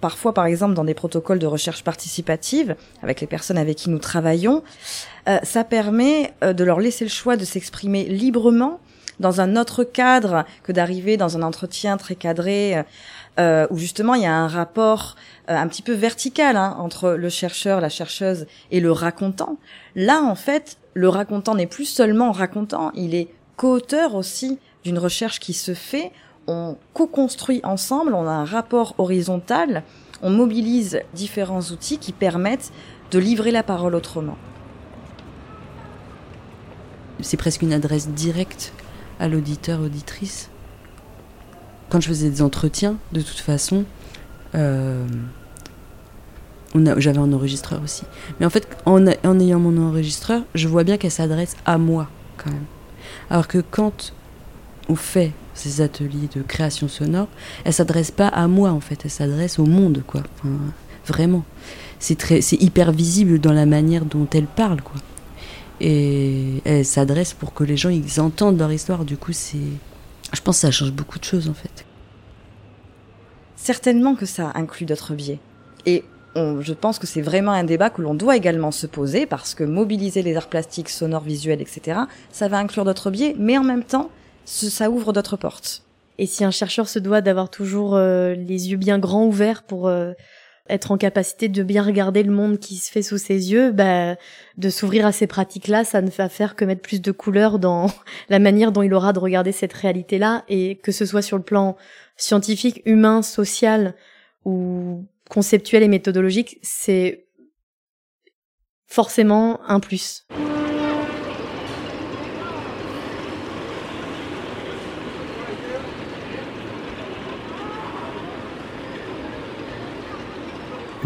parfois 0.01 0.35
par 0.35 0.47
exemple 0.47 0.75
dans 0.75 0.85
des 0.85 0.95
protocoles 0.95 1.39
de 1.41 1.47
recherche 1.47 1.83
participative, 1.83 2.77
avec 3.03 3.21
les 3.21 3.27
personnes 3.27 3.59
avec 3.59 3.77
qui 3.77 3.91
nous 3.91 3.99
travaillons, 3.99 4.63
ça 5.43 5.65
permet 5.65 6.33
de 6.43 6.63
leur 6.63 6.79
laisser 6.79 7.05
le 7.05 7.11
choix 7.11 7.37
de 7.37 7.45
s'exprimer 7.45 8.05
librement 8.05 8.81
dans 9.21 9.41
un 9.41 9.57
autre 9.57 9.85
cadre 9.85 10.45
que 10.63 10.73
d'arriver 10.73 11.17
dans 11.17 11.37
un 11.37 11.43
entretien 11.43 11.97
très 11.97 12.15
cadré 12.15 12.85
euh, 13.39 13.67
où 13.71 13.79
justement 13.79 14.15
il 14.15 14.23
y 14.23 14.27
a 14.27 14.35
un 14.35 14.49
rapport 14.49 15.15
euh, 15.49 15.57
un 15.57 15.69
petit 15.69 15.83
peu 15.83 15.93
vertical 15.93 16.57
hein, 16.57 16.77
entre 16.79 17.11
le 17.11 17.29
chercheur, 17.29 17.81
la 17.81 17.89
chercheuse 17.89 18.47
et 18.73 18.81
le 18.81 18.91
racontant. 18.91 19.59
Là, 19.95 20.23
en 20.23 20.35
fait, 20.35 20.77
le 20.95 21.09
racontant 21.09 21.55
n'est 21.55 21.69
plus 21.69 21.85
seulement 21.85 22.33
racontant, 22.33 22.91
il 22.95 23.15
est 23.15 23.29
co-auteur 23.57 24.17
aussi 24.17 24.59
d'une 24.83 24.99
recherche 24.99 25.39
qui 25.39 25.53
se 25.53 25.75
fait. 25.75 26.11
On 26.49 26.77
co-construit 26.95 27.61
ensemble, 27.63 28.15
on 28.15 28.27
a 28.27 28.33
un 28.33 28.45
rapport 28.45 28.95
horizontal, 28.99 29.85
on 30.23 30.31
mobilise 30.31 31.01
différents 31.15 31.61
outils 31.61 31.99
qui 31.99 32.13
permettent 32.13 32.73
de 33.11 33.19
livrer 33.19 33.53
la 33.53 33.63
parole 33.63 33.95
autrement. 33.95 34.37
C'est 37.21 37.37
presque 37.37 37.63
une 37.63 37.73
adresse 37.73 38.09
directe 38.09 38.73
à 39.19 39.29
l'auditeur, 39.29 39.81
auditrice. 39.81 40.51
Quand 41.91 42.01
je 42.01 42.09
faisais 42.09 42.31
des 42.31 42.43
entretiens, 42.43 42.97
de 43.13 43.21
toute 43.21 43.39
façon, 43.39 43.85
euh, 44.55 45.07
j'avais 46.97 47.19
un 47.19 47.33
enregistreur 47.33 47.83
aussi. 47.83 48.05
Mais 48.39 48.47
en 48.47 48.51
fait, 48.51 48.69
en, 48.85 49.07
ayant 49.07 49.59
mon 49.59 49.89
enregistreur, 49.89 50.43
je 50.55 50.69
vois 50.69 50.85
bien 50.85 50.97
qu'elle 50.97 51.11
s'adresse 51.11 51.57
à 51.65 51.79
moi 51.79 52.09
quand 52.37 52.51
même. 52.51 52.65
Alors 53.31 53.49
que 53.49 53.59
quand 53.59 54.13
on 54.89 54.95
fait 54.95 55.33
ces 55.55 55.81
ateliers 55.81 56.29
de 56.35 56.43
création 56.43 56.89
sonore, 56.89 57.29
elle 57.65 57.73
s'adresse 57.73 58.11
pas 58.11 58.29
à 58.29 58.47
moi 58.49 58.71
en 58.71 58.81
fait, 58.81 59.01
elle 59.05 59.11
s'adresse 59.11 59.59
au 59.59 59.67
monde 59.67 60.03
quoi. 60.07 60.23
vraiment, 61.07 61.45
c'est 61.99 62.41
c'est 62.43 62.63
hyper 62.63 62.93
visible 62.93 63.41
dans 63.41 63.53
la 63.53 63.67
manière 63.67 64.05
dont 64.05 64.29
elle 64.33 64.47
parle 64.47 64.83
quoi 64.83 65.01
et 65.81 66.63
elle 66.65 66.85
s'adresse 66.85 67.35
pour 67.35 67.55
que 67.55 67.65
les 67.65 67.77
gens 67.77 67.91
ils 67.91 68.21
entendent 68.21 68.59
leur 68.59 68.73
histoire. 68.73 69.05
Du 69.05 69.17
coup, 69.17 69.33
c'est, 69.33 69.59
je 70.33 70.41
pense 70.41 70.57
que 70.57 70.61
ça 70.63 70.71
change 70.71 70.93
beaucoup 70.93 71.19
de 71.19 71.25
choses 71.25 71.49
en 71.49 71.55
fait. 71.55 71.85
Certainement 73.57 74.15
que 74.15 74.27
ça 74.27 74.53
inclut 74.55 74.87
d'autres 74.87 75.15
biais. 75.15 75.39
Et 75.87 76.05
je 76.35 76.73
pense 76.73 76.99
que 76.99 77.07
c'est 77.07 77.23
vraiment 77.23 77.53
un 77.53 77.65
débat 77.65 77.91
que 77.91 78.03
l'on 78.03 78.15
doit 78.15 78.37
également 78.37 78.71
se 78.71 78.87
poser 78.87 79.27
parce 79.27 79.55
que 79.55 79.65
mobiliser 79.65 80.23
les 80.23 80.37
arts 80.37 80.49
plastiques, 80.49 80.89
sonores, 80.89 81.25
visuels, 81.25 81.61
etc., 81.61 82.01
ça 82.31 82.49
va 82.49 82.59
inclure 82.59 82.85
d'autres 82.85 83.11
biais, 83.11 83.35
mais 83.39 83.59
en 83.59 83.65
même 83.65 83.85
temps, 83.85 84.11
ça 84.45 84.91
ouvre 84.91 85.13
d'autres 85.13 85.37
portes. 85.37 85.83
Et 86.19 86.27
si 86.27 86.45
un 86.45 86.51
chercheur 86.51 86.89
se 86.89 86.99
doit 86.99 87.21
d'avoir 87.21 87.49
toujours 87.49 87.95
euh, 87.95 88.35
les 88.35 88.71
yeux 88.71 88.77
bien 88.77 88.99
grands 88.99 89.27
ouverts 89.27 89.63
pour 89.63 89.89
euh, 89.89 90.13
être 90.69 90.91
en 90.91 90.99
capacité 90.99 91.49
de 91.49 91.63
bien 91.63 91.83
regarder 91.83 92.23
le 92.23 92.33
monde 92.33 92.59
qui 92.59 92.77
se 92.77 92.91
fait 92.91 93.03
sous 93.03 93.19
ses 93.19 93.53
yeux, 93.53 93.73
bah, 93.73 94.17
de 94.57 94.71
s'ouvrir 94.71 95.07
à 95.07 95.13
ces 95.13 95.27
pratiques-là, 95.27 95.85
ça 95.85 96.03
ne 96.03 96.11
va 96.11 96.29
faire 96.29 96.57
que 96.57 96.65
mettre 96.65 96.83
plus 96.83 97.01
de 97.01 97.13
couleurs 97.13 97.59
dans 97.59 97.91
la 98.29 98.39
manière 98.39 98.73
dont 98.73 98.83
il 98.83 98.95
aura 98.95 99.13
de 99.13 99.19
regarder 99.19 99.53
cette 99.53 99.73
réalité-là, 99.73 100.45
et 100.49 100.77
que 100.77 100.93
ce 100.93 101.07
soit 101.07 101.23
sur 101.23 101.37
le 101.37 101.43
plan 101.43 101.77
scientifique, 102.17 102.83
humain, 102.85 103.23
social 103.23 103.95
ou 104.45 105.07
conceptuel 105.29 105.83
et 105.83 105.89
méthodologique, 105.89 106.59
c'est 106.63 107.27
forcément 108.87 109.61
un 109.69 109.81
plus. 109.81 110.27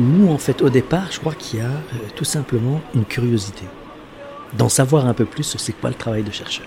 Nous, 0.02 0.32
en 0.32 0.38
fait, 0.38 0.62
au 0.62 0.68
départ, 0.68 1.12
je 1.12 1.20
crois 1.20 1.34
qu'il 1.34 1.60
y 1.60 1.62
a 1.62 1.66
euh, 1.66 2.08
tout 2.16 2.24
simplement 2.24 2.80
une 2.92 3.04
curiosité 3.04 3.62
d'en 4.52 4.68
savoir 4.68 5.06
un 5.06 5.14
peu 5.14 5.24
plus 5.24 5.44
sur 5.44 5.60
c'est 5.60 5.72
quoi 5.72 5.90
le 5.90 5.94
travail 5.94 6.24
de 6.24 6.32
chercheur. 6.32 6.66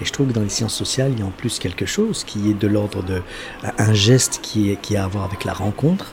Et 0.00 0.04
je 0.04 0.12
trouve 0.12 0.28
que 0.28 0.32
dans 0.32 0.42
les 0.42 0.50
sciences 0.50 0.74
sociales, 0.74 1.12
il 1.12 1.20
y 1.20 1.22
a 1.22 1.26
en 1.26 1.30
plus 1.30 1.58
quelque 1.58 1.86
chose 1.86 2.22
qui 2.22 2.50
est 2.50 2.54
de 2.54 2.66
l'ordre 2.66 3.02
de 3.02 3.22
un 3.78 3.94
geste 3.94 4.40
qui, 4.42 4.70
est, 4.70 4.76
qui 4.76 4.96
a 4.96 5.04
à 5.04 5.08
voir 5.08 5.24
avec 5.24 5.44
la 5.44 5.54
rencontre, 5.54 6.12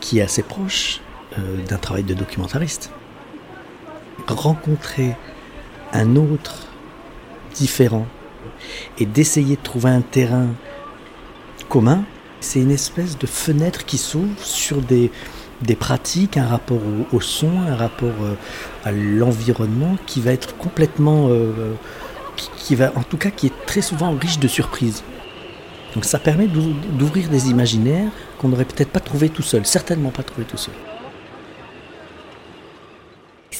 qui 0.00 0.20
est 0.20 0.22
assez 0.22 0.44
proche 0.44 1.00
euh, 1.38 1.56
d'un 1.66 1.76
travail 1.78 2.04
de 2.04 2.14
documentariste. 2.14 2.92
Rencontrer 4.28 5.16
un 5.92 6.14
autre 6.14 6.68
différent 7.54 8.06
et 8.98 9.06
d'essayer 9.06 9.56
de 9.56 9.62
trouver 9.62 9.90
un 9.90 10.02
terrain 10.02 10.46
commun, 11.68 12.04
c'est 12.38 12.60
une 12.60 12.70
espèce 12.70 13.18
de 13.18 13.26
fenêtre 13.26 13.84
qui 13.84 13.98
s'ouvre 13.98 14.44
sur 14.44 14.80
des, 14.82 15.10
des 15.62 15.76
pratiques, 15.76 16.36
un 16.36 16.46
rapport 16.46 16.80
au, 17.12 17.20
son, 17.20 17.50
un 17.68 17.76
rapport 17.76 18.08
euh, 18.22 18.34
à 18.84 18.92
l'environnement 18.92 19.96
qui 20.06 20.20
va 20.20 20.32
être 20.32 20.56
complètement, 20.56 21.28
euh, 21.28 21.74
qui, 22.36 22.74
va, 22.74 22.92
en 22.96 23.02
tout 23.02 23.18
cas, 23.18 23.30
qui 23.30 23.48
est 23.48 23.66
très 23.66 23.82
souvent 23.82 24.12
riche 24.12 24.38
de 24.38 24.48
surprises. 24.48 25.02
Donc 25.94 26.04
ça 26.04 26.18
permet 26.18 26.46
d'ouvrir 26.46 27.28
des 27.28 27.50
imaginaires 27.50 28.10
qu'on 28.38 28.48
n'aurait 28.48 28.64
peut-être 28.64 28.90
pas 28.90 29.00
trouvé 29.00 29.28
tout 29.28 29.42
seul, 29.42 29.66
certainement 29.66 30.10
pas 30.10 30.22
trouvé 30.22 30.44
tout 30.44 30.56
seul. 30.56 30.74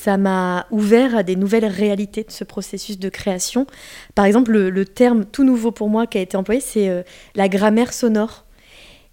ça 0.00 0.16
m'a 0.16 0.66
ouvert 0.70 1.14
à 1.14 1.22
des 1.22 1.36
nouvelles 1.36 1.66
réalités 1.66 2.24
de 2.24 2.30
ce 2.30 2.42
processus 2.42 2.98
de 2.98 3.08
création. 3.10 3.66
Par 4.14 4.24
exemple, 4.24 4.52
le, 4.52 4.84
terme 4.86 5.26
tout 5.26 5.44
nouveau 5.44 5.72
pour 5.72 5.90
moi 5.90 6.06
qui 6.06 6.16
a 6.16 6.22
été 6.22 6.36
employé, 6.38 6.60
c'est 6.60 6.88
euh, 6.88 7.02
la 7.34 7.48
grammaire 7.48 7.92
sonore. 7.92 8.46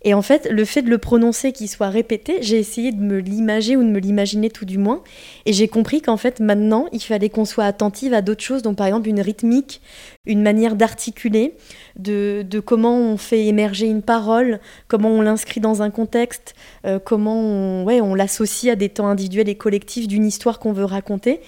Et 0.04 0.13
en 0.13 0.22
fait, 0.22 0.48
le 0.51 0.63
fait 0.63 0.84
de 0.84 0.89
le 0.89 1.00
prononcer, 1.00 1.51
qu'il 1.51 1.68
soit 1.68 1.89
répété, 1.89 2.38
j'ai 2.42 2.60
essayé 2.60 2.92
de 2.92 3.01
me 3.01 3.18
l'imager 3.18 3.75
ou 3.75 3.84
de 3.84 3.89
me 3.89 4.00
l'imaginer 4.00 4.50
tout 4.50 4.66
du 4.66 4.77
moins. 4.77 5.01
Et 5.46 5.54
j'ai 5.54 5.68
compris 5.68 6.01
qu'en 6.01 6.18
fait, 6.18 6.39
maintenant, 6.39 6.86
il 6.92 7.01
fallait 7.01 7.30
qu'on 7.30 7.46
soit 7.46 7.66
attentive 7.66 8.13
à 8.13 8.22
d'autres 8.22 8.44
choses. 8.44 8.62
Donc, 8.62 8.77
par 8.77 8.86
exemple, 8.86 9.10
une 9.10 9.20
rythmique, 9.20 9.82
une 10.25 10.44
manière 10.44 10.75
d'articuler, 10.75 11.56
de, 11.98 12.46
comment 12.63 12.98
on 12.98 13.18
fait 13.18 13.48
émerger 13.48 13.88
une 13.88 14.04
parole, 14.04 14.60
comment 14.88 15.10
on 15.10 15.22
l'inscrit 15.22 15.62
dans 15.62 15.82
un 15.82 15.89
contexte, 15.89 16.54
euh, 16.86 17.00
comment 17.04 17.39
on, 17.39 17.88
on 17.88 18.13
l'associe 18.13 18.72
à 18.72 18.75
des 18.75 18.89
temps 18.89 19.08
individuels 19.08 19.50
et 19.50 19.56
collectifs 19.56 20.08
d'une 20.08 20.25
histoire 20.25 20.60
qu'on 20.60 20.74
veut 20.74 20.86
raconter. 20.86 21.42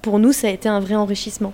Pour 0.00 0.20
nous, 0.20 0.32
ça 0.32 0.46
a 0.46 0.50
été 0.50 0.68
un 0.68 0.80
vrai 0.80 0.94
enrichissement. 0.94 1.52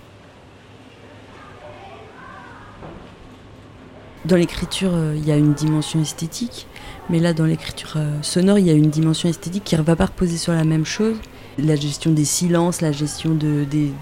Dans 4.27 4.35
l'écriture, 4.37 4.91
euh, 4.93 5.15
il 5.17 5.25
y 5.25 5.31
a 5.31 5.37
une 5.37 5.53
dimension 5.53 6.03
esthétique, 6.03 6.67
mais 7.11 7.21
là, 7.21 7.33
dans 7.33 7.45
l'écriture 7.45 7.95
euh, 7.97 8.19
sonore, 8.23 8.59
il 8.59 8.67
y 8.67 8.71
a 8.71 8.73
une 8.73 8.91
dimension 8.91 9.29
esthétique 9.29 9.63
qui 9.63 9.77
ne 9.77 9.83
va 9.83 9.95
pas 9.95 10.07
reposer 10.07 10.37
sur 10.37 10.53
la 10.53 10.65
même 10.65 10.85
chose. 10.85 11.15
La 11.59 11.77
gestion 11.77 12.11
des 12.11 12.25
silences, 12.25 12.81
la 12.81 12.91
gestion 12.91 13.35
de, 13.35 13.65
des, 13.65 13.93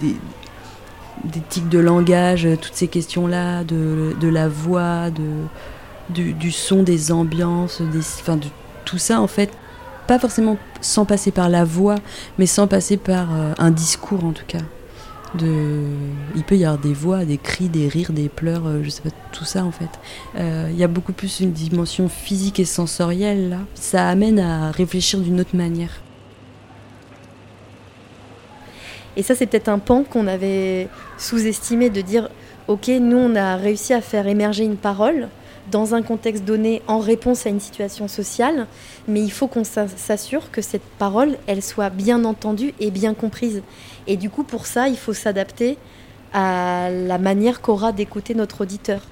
tics 1.50 1.68
de 1.68 1.78
langage, 1.78 2.46
euh, 2.46 2.56
toutes 2.56 2.74
ces 2.74 2.88
questions-là, 2.88 3.64
de, 3.64 4.16
de, 4.18 4.28
la 4.28 4.48
voix, 4.48 5.10
du, 6.08 6.52
son, 6.52 6.82
des 6.82 7.12
ambiances, 7.12 7.82
des, 7.82 7.98
enfin, 7.98 8.36
de 8.36 8.46
tout 8.86 8.98
ça, 8.98 9.20
en 9.20 9.26
fait, 9.26 9.50
pas 10.06 10.18
forcément 10.18 10.56
sans 10.80 11.04
passer 11.04 11.32
par 11.32 11.50
la 11.50 11.66
voix, 11.66 11.96
mais 12.38 12.46
sans 12.46 12.66
passer 12.66 12.96
par 12.96 13.28
un 13.58 13.70
discours, 13.70 14.24
en 14.24 14.32
tout 14.32 14.46
cas. 14.46 14.60
Il 15.40 16.44
peut 16.46 16.56
y 16.56 16.64
avoir 16.64 16.80
des 16.80 16.92
voix, 16.92 17.24
des 17.24 17.38
cris, 17.38 17.68
des 17.68 17.88
rires, 17.88 18.12
des 18.12 18.28
pleurs, 18.28 18.66
euh, 18.66 18.82
je 18.82 18.90
sais 18.90 19.02
pas, 19.02 19.10
tout 19.32 19.44
ça 19.44 19.64
en 19.64 19.72
fait. 19.72 19.90
Euh, 20.36 20.68
il 20.70 20.76
y 20.76 20.84
a 20.84 20.88
beaucoup 20.88 21.12
plus 21.12 21.40
une 21.40 21.52
dimension 21.52 22.08
physique 22.08 22.60
et 22.60 22.64
sensorielle 22.64 23.48
là. 23.48 23.58
Ça 23.74 24.08
amène 24.08 24.38
à 24.38 24.70
réfléchir 24.70 25.20
d'une 25.20 25.40
autre 25.40 25.56
manière. 25.56 26.00
Et 29.16 29.22
ça, 29.22 29.34
c'est 29.34 29.46
peut-être 29.46 29.68
un 29.68 29.78
pan 29.78 30.02
qu'on 30.02 30.26
avait 30.26 30.88
sous-estimé 31.18 31.90
de 31.90 32.00
dire 32.00 32.28
ok, 32.68 32.88
nous 32.88 33.16
on 33.16 33.34
a 33.36 33.56
réussi 33.56 33.92
à 33.92 34.00
faire 34.00 34.26
émerger 34.26 34.64
une 34.64 34.76
parole 34.76 35.28
dans 35.70 35.94
un 35.94 36.02
contexte 36.02 36.44
donné 36.44 36.82
en 36.86 36.98
réponse 36.98 37.46
à 37.46 37.50
une 37.50 37.60
situation 37.60 38.08
sociale, 38.08 38.66
mais 39.08 39.22
il 39.22 39.30
faut 39.30 39.46
qu'on 39.46 39.64
s'assure 39.64 40.50
que 40.50 40.62
cette 40.62 40.82
parole, 40.98 41.36
elle 41.46 41.62
soit 41.62 41.90
bien 41.90 42.24
entendue 42.24 42.74
et 42.80 42.90
bien 42.90 43.14
comprise. 43.14 43.62
Et 44.06 44.16
du 44.16 44.30
coup, 44.30 44.44
pour 44.44 44.66
ça, 44.66 44.88
il 44.88 44.96
faut 44.96 45.14
s'adapter 45.14 45.78
à 46.32 46.90
la 46.90 47.18
manière 47.18 47.60
qu'aura 47.60 47.92
d'écouter 47.92 48.34
notre 48.34 48.62
auditeur. 48.62 49.02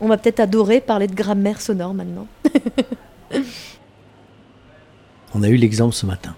On 0.00 0.08
va 0.08 0.16
peut-être 0.16 0.40
adorer 0.40 0.80
parler 0.80 1.06
de 1.06 1.14
grammaire 1.14 1.60
sonore 1.60 1.94
maintenant. 1.94 2.26
On 5.34 5.42
a 5.42 5.48
eu 5.48 5.56
l'exemple 5.56 5.94
ce 5.94 6.04
matin, 6.04 6.34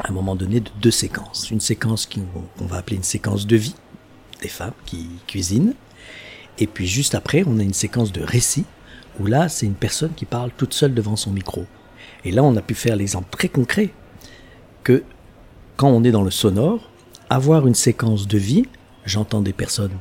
à 0.00 0.10
un 0.10 0.12
moment 0.12 0.36
donné, 0.36 0.60
de 0.60 0.70
deux 0.82 0.90
séquences. 0.90 1.50
Une 1.50 1.60
séquence 1.60 2.06
qu'on 2.06 2.66
va 2.66 2.76
appeler 2.76 2.96
une 2.96 3.02
séquence 3.02 3.46
de 3.46 3.56
vie, 3.56 3.74
des 4.42 4.48
femmes 4.48 4.74
qui 4.84 5.08
cuisinent, 5.26 5.74
et 6.58 6.66
puis 6.66 6.86
juste 6.86 7.14
après, 7.14 7.44
on 7.46 7.58
a 7.58 7.62
une 7.62 7.74
séquence 7.74 8.12
de 8.12 8.22
récit, 8.22 8.64
où 9.20 9.26
là, 9.26 9.48
c'est 9.48 9.66
une 9.66 9.74
personne 9.74 10.12
qui 10.14 10.24
parle 10.24 10.50
toute 10.56 10.74
seule 10.74 10.94
devant 10.94 11.16
son 11.16 11.30
micro. 11.30 11.66
Et 12.24 12.30
là, 12.30 12.42
on 12.42 12.56
a 12.56 12.62
pu 12.62 12.74
faire 12.74 12.96
l'exemple 12.96 13.28
très 13.30 13.48
concret 13.48 13.90
que 14.84 15.02
quand 15.76 15.88
on 15.88 16.04
est 16.04 16.10
dans 16.10 16.22
le 16.22 16.30
sonore, 16.30 16.90
avoir 17.28 17.66
une 17.66 17.74
séquence 17.74 18.26
de 18.26 18.38
vie, 18.38 18.64
j'entends 19.04 19.42
des 19.42 19.52
personnes 19.52 19.98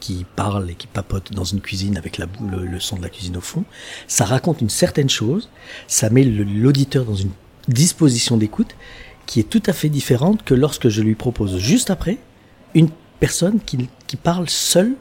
qui 0.00 0.24
parlent 0.36 0.70
et 0.70 0.74
qui 0.74 0.86
papotent 0.86 1.32
dans 1.32 1.44
une 1.44 1.60
cuisine 1.60 1.96
avec 1.96 2.18
le, 2.18 2.80
son 2.80 2.96
de 2.96 3.02
la 3.02 3.08
cuisine 3.08 3.36
au 3.36 3.40
fond, 3.40 3.64
ça 4.06 4.24
raconte 4.24 4.60
une 4.60 4.70
certaine 4.70 5.10
chose, 5.10 5.50
ça 5.88 6.08
met 6.10 6.24
l'auditeur 6.24 7.04
dans 7.04 7.16
une 7.16 7.32
disposition 7.66 8.36
d'écoute 8.36 8.76
qui 9.26 9.40
est 9.40 9.50
tout 9.50 9.62
à 9.66 9.72
fait 9.72 9.88
différente 9.88 10.42
que 10.44 10.54
lorsque 10.54 10.88
je 10.88 11.02
lui 11.02 11.14
propose 11.14 11.58
juste 11.58 11.90
après 11.90 12.18
une 12.74 12.88
personne 13.20 13.58
qui 13.60 14.16
parle 14.16 14.48
seule 14.48 14.94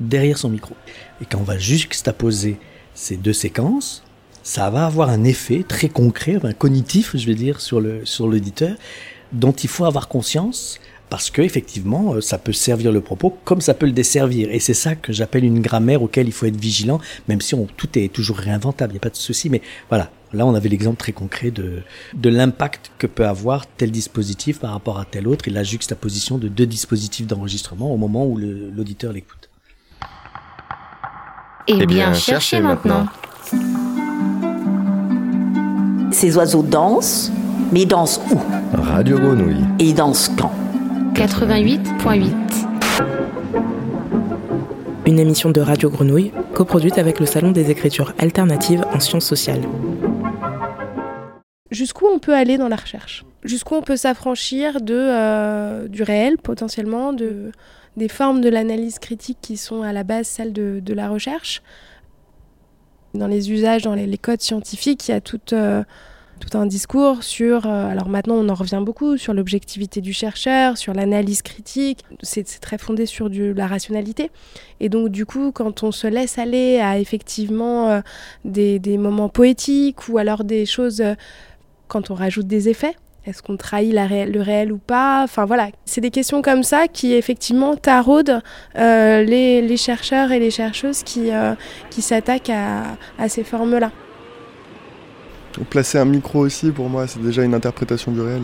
derrière 0.00 0.38
son 0.38 0.48
micro. 0.48 0.74
Et 1.20 1.24
quand 1.24 1.38
on 1.38 1.44
va 1.44 1.58
juxtaposer 1.58 2.58
ces 2.94 3.16
deux 3.16 3.32
séquences, 3.32 4.02
ça 4.42 4.70
va 4.70 4.86
avoir 4.86 5.10
un 5.10 5.24
effet 5.24 5.64
très 5.66 5.88
concret, 5.88 6.38
un 6.42 6.52
cognitif, 6.52 7.16
je 7.16 7.26
vais 7.26 7.34
dire, 7.34 7.60
sur 7.60 7.80
le 7.80 8.06
sur 8.06 8.28
l'auditeur, 8.28 8.76
dont 9.32 9.52
il 9.52 9.68
faut 9.68 9.84
avoir 9.84 10.08
conscience 10.08 10.80
parce 11.10 11.30
que 11.30 11.42
effectivement, 11.42 12.14
euh, 12.14 12.20
ça 12.20 12.38
peut 12.38 12.52
servir 12.52 12.92
le 12.92 13.00
propos 13.00 13.36
comme 13.44 13.60
ça 13.60 13.74
peut 13.74 13.86
le 13.86 13.92
desservir. 13.92 14.50
Et 14.50 14.60
c'est 14.60 14.74
ça 14.74 14.94
que 14.94 15.12
j'appelle 15.12 15.44
une 15.44 15.60
grammaire 15.60 16.02
auquel 16.02 16.26
il 16.26 16.32
faut 16.32 16.46
être 16.46 16.60
vigilant, 16.60 17.00
même 17.28 17.40
si 17.40 17.54
on, 17.54 17.66
tout 17.66 17.98
est 17.98 18.12
toujours 18.12 18.36
réinventable, 18.36 18.92
il 18.92 18.94
n'y 18.94 18.98
a 18.98 19.00
pas 19.00 19.10
de 19.10 19.16
souci. 19.16 19.48
Mais 19.50 19.62
voilà, 19.88 20.10
là 20.32 20.46
on 20.46 20.54
avait 20.54 20.68
l'exemple 20.68 20.98
très 20.98 21.12
concret 21.12 21.50
de, 21.50 21.82
de 22.14 22.28
l'impact 22.28 22.92
que 22.98 23.06
peut 23.06 23.26
avoir 23.26 23.66
tel 23.66 23.90
dispositif 23.90 24.60
par 24.60 24.72
rapport 24.72 24.98
à 24.98 25.04
tel 25.04 25.28
autre 25.28 25.48
et 25.48 25.50
la 25.50 25.64
juxtaposition 25.64 26.38
de 26.38 26.48
deux 26.48 26.66
dispositifs 26.66 27.26
d'enregistrement 27.26 27.92
au 27.92 27.96
moment 27.96 28.26
où 28.26 28.36
l'auditeur 28.38 29.12
l'écoute. 29.12 29.47
Eh, 31.68 31.74
eh 31.80 31.86
bien, 31.86 32.12
cherchez 32.14 32.60
maintenant. 32.60 33.06
Ces 36.10 36.36
oiseaux 36.36 36.62
dansent 36.62 37.30
mais 37.72 37.82
ils 37.82 37.86
dansent 37.86 38.20
où? 38.30 38.38
Radio 38.72 39.18
Grenouille. 39.18 39.64
Et 39.78 39.84
ils 39.84 39.94
dansent 39.94 40.30
quand? 40.38 40.52
88.8. 41.14 42.30
Une 45.06 45.18
émission 45.18 45.50
de 45.50 45.60
Radio 45.60 45.90
Grenouille, 45.90 46.32
coproduite 46.54 46.98
avec 46.98 47.20
le 47.20 47.26
Salon 47.26 47.50
des 47.50 47.70
écritures 47.70 48.14
alternatives 48.18 48.84
en 48.94 49.00
sciences 49.00 49.26
sociales. 49.26 49.62
Jusqu'où 51.70 52.06
on 52.06 52.18
peut 52.18 52.34
aller 52.34 52.56
dans 52.56 52.68
la 52.68 52.76
recherche 52.76 53.24
Jusqu'où 53.44 53.74
on 53.74 53.82
peut 53.82 53.96
s'affranchir 53.96 54.80
de, 54.80 54.94
euh, 54.94 55.88
du 55.88 56.02
réel 56.02 56.38
potentiellement, 56.38 57.12
de, 57.12 57.52
des 57.96 58.08
formes 58.08 58.40
de 58.40 58.48
l'analyse 58.48 58.98
critique 58.98 59.38
qui 59.40 59.56
sont 59.56 59.82
à 59.82 59.92
la 59.92 60.02
base 60.02 60.26
celles 60.26 60.52
de, 60.52 60.92
la 60.94 61.08
recherche 61.08 61.62
Dans 63.14 63.26
les 63.26 63.52
usages, 63.52 63.82
dans 63.82 63.94
les, 63.94 64.18
codes 64.18 64.40
scientifiques, 64.40 65.08
il 65.08 65.12
y 65.12 65.14
a 65.14 65.20
toute... 65.20 65.52
Euh, 65.52 65.82
tout 66.40 66.56
un 66.56 66.66
discours 66.66 67.24
sur, 67.24 67.66
euh, 67.66 67.90
alors 67.90 68.08
maintenant 68.08 68.36
on 68.36 68.48
en 68.48 68.54
revient 68.54 68.80
beaucoup, 68.80 69.16
sur 69.16 69.34
l'objectivité 69.34 70.00
du 70.00 70.12
chercheur, 70.12 70.78
sur 70.78 70.94
l'analyse 70.94 71.42
critique, 71.42 72.04
c'est 72.22 72.44
très 72.60 72.78
fondé 72.78 73.06
sur 73.06 73.28
du, 73.28 73.52
la 73.54 73.66
rationalité. 73.66 74.30
Et 74.78 74.88
donc 74.88 75.08
du 75.08 75.26
coup, 75.26 75.50
quand 75.50 75.82
on 75.82 75.90
se 75.90 76.06
laisse 76.06 76.38
aller 76.38 76.78
à 76.78 77.00
effectivement 77.00 78.00
des, 78.44 78.78
moments 78.98 79.28
poétiques 79.28 80.08
ou 80.08 80.18
alors 80.18 80.44
des 80.44 80.64
choses, 80.64 81.02
quand 81.88 82.10
on 82.10 82.14
rajoute 82.14 82.46
des 82.46 82.68
effets, 82.68 82.94
est-ce 83.26 83.42
qu'on 83.42 83.56
trahit 83.56 83.92
le 83.92 84.40
réel 84.40 84.72
ou 84.72 84.78
pas? 84.78 85.22
Enfin 85.24 85.44
voilà, 85.44 85.68
c'est 85.84 86.00
des 86.00 86.10
questions 86.10 86.40
comme 86.40 86.62
ça 86.62 86.88
qui 86.88 87.14
effectivement 87.14 87.76
taraudent 87.76 88.40
les, 88.74 89.60
les, 89.60 89.76
chercheurs 89.76 90.32
et 90.32 90.38
les 90.38 90.50
chercheuses 90.50 91.02
qui, 91.02 91.30
qui 91.90 92.00
s'attaquent 92.00 92.50
à, 92.50 93.28
ces 93.28 93.44
formes-là 93.44 93.90
placer 95.70 95.98
un 95.98 96.04
micro 96.04 96.38
aussi, 96.38 96.70
pour 96.70 96.88
moi, 96.88 97.08
c'est 97.08 97.20
déjà 97.20 97.42
une 97.42 97.52
interprétation 97.52 98.12
du 98.12 98.20
réel. 98.20 98.42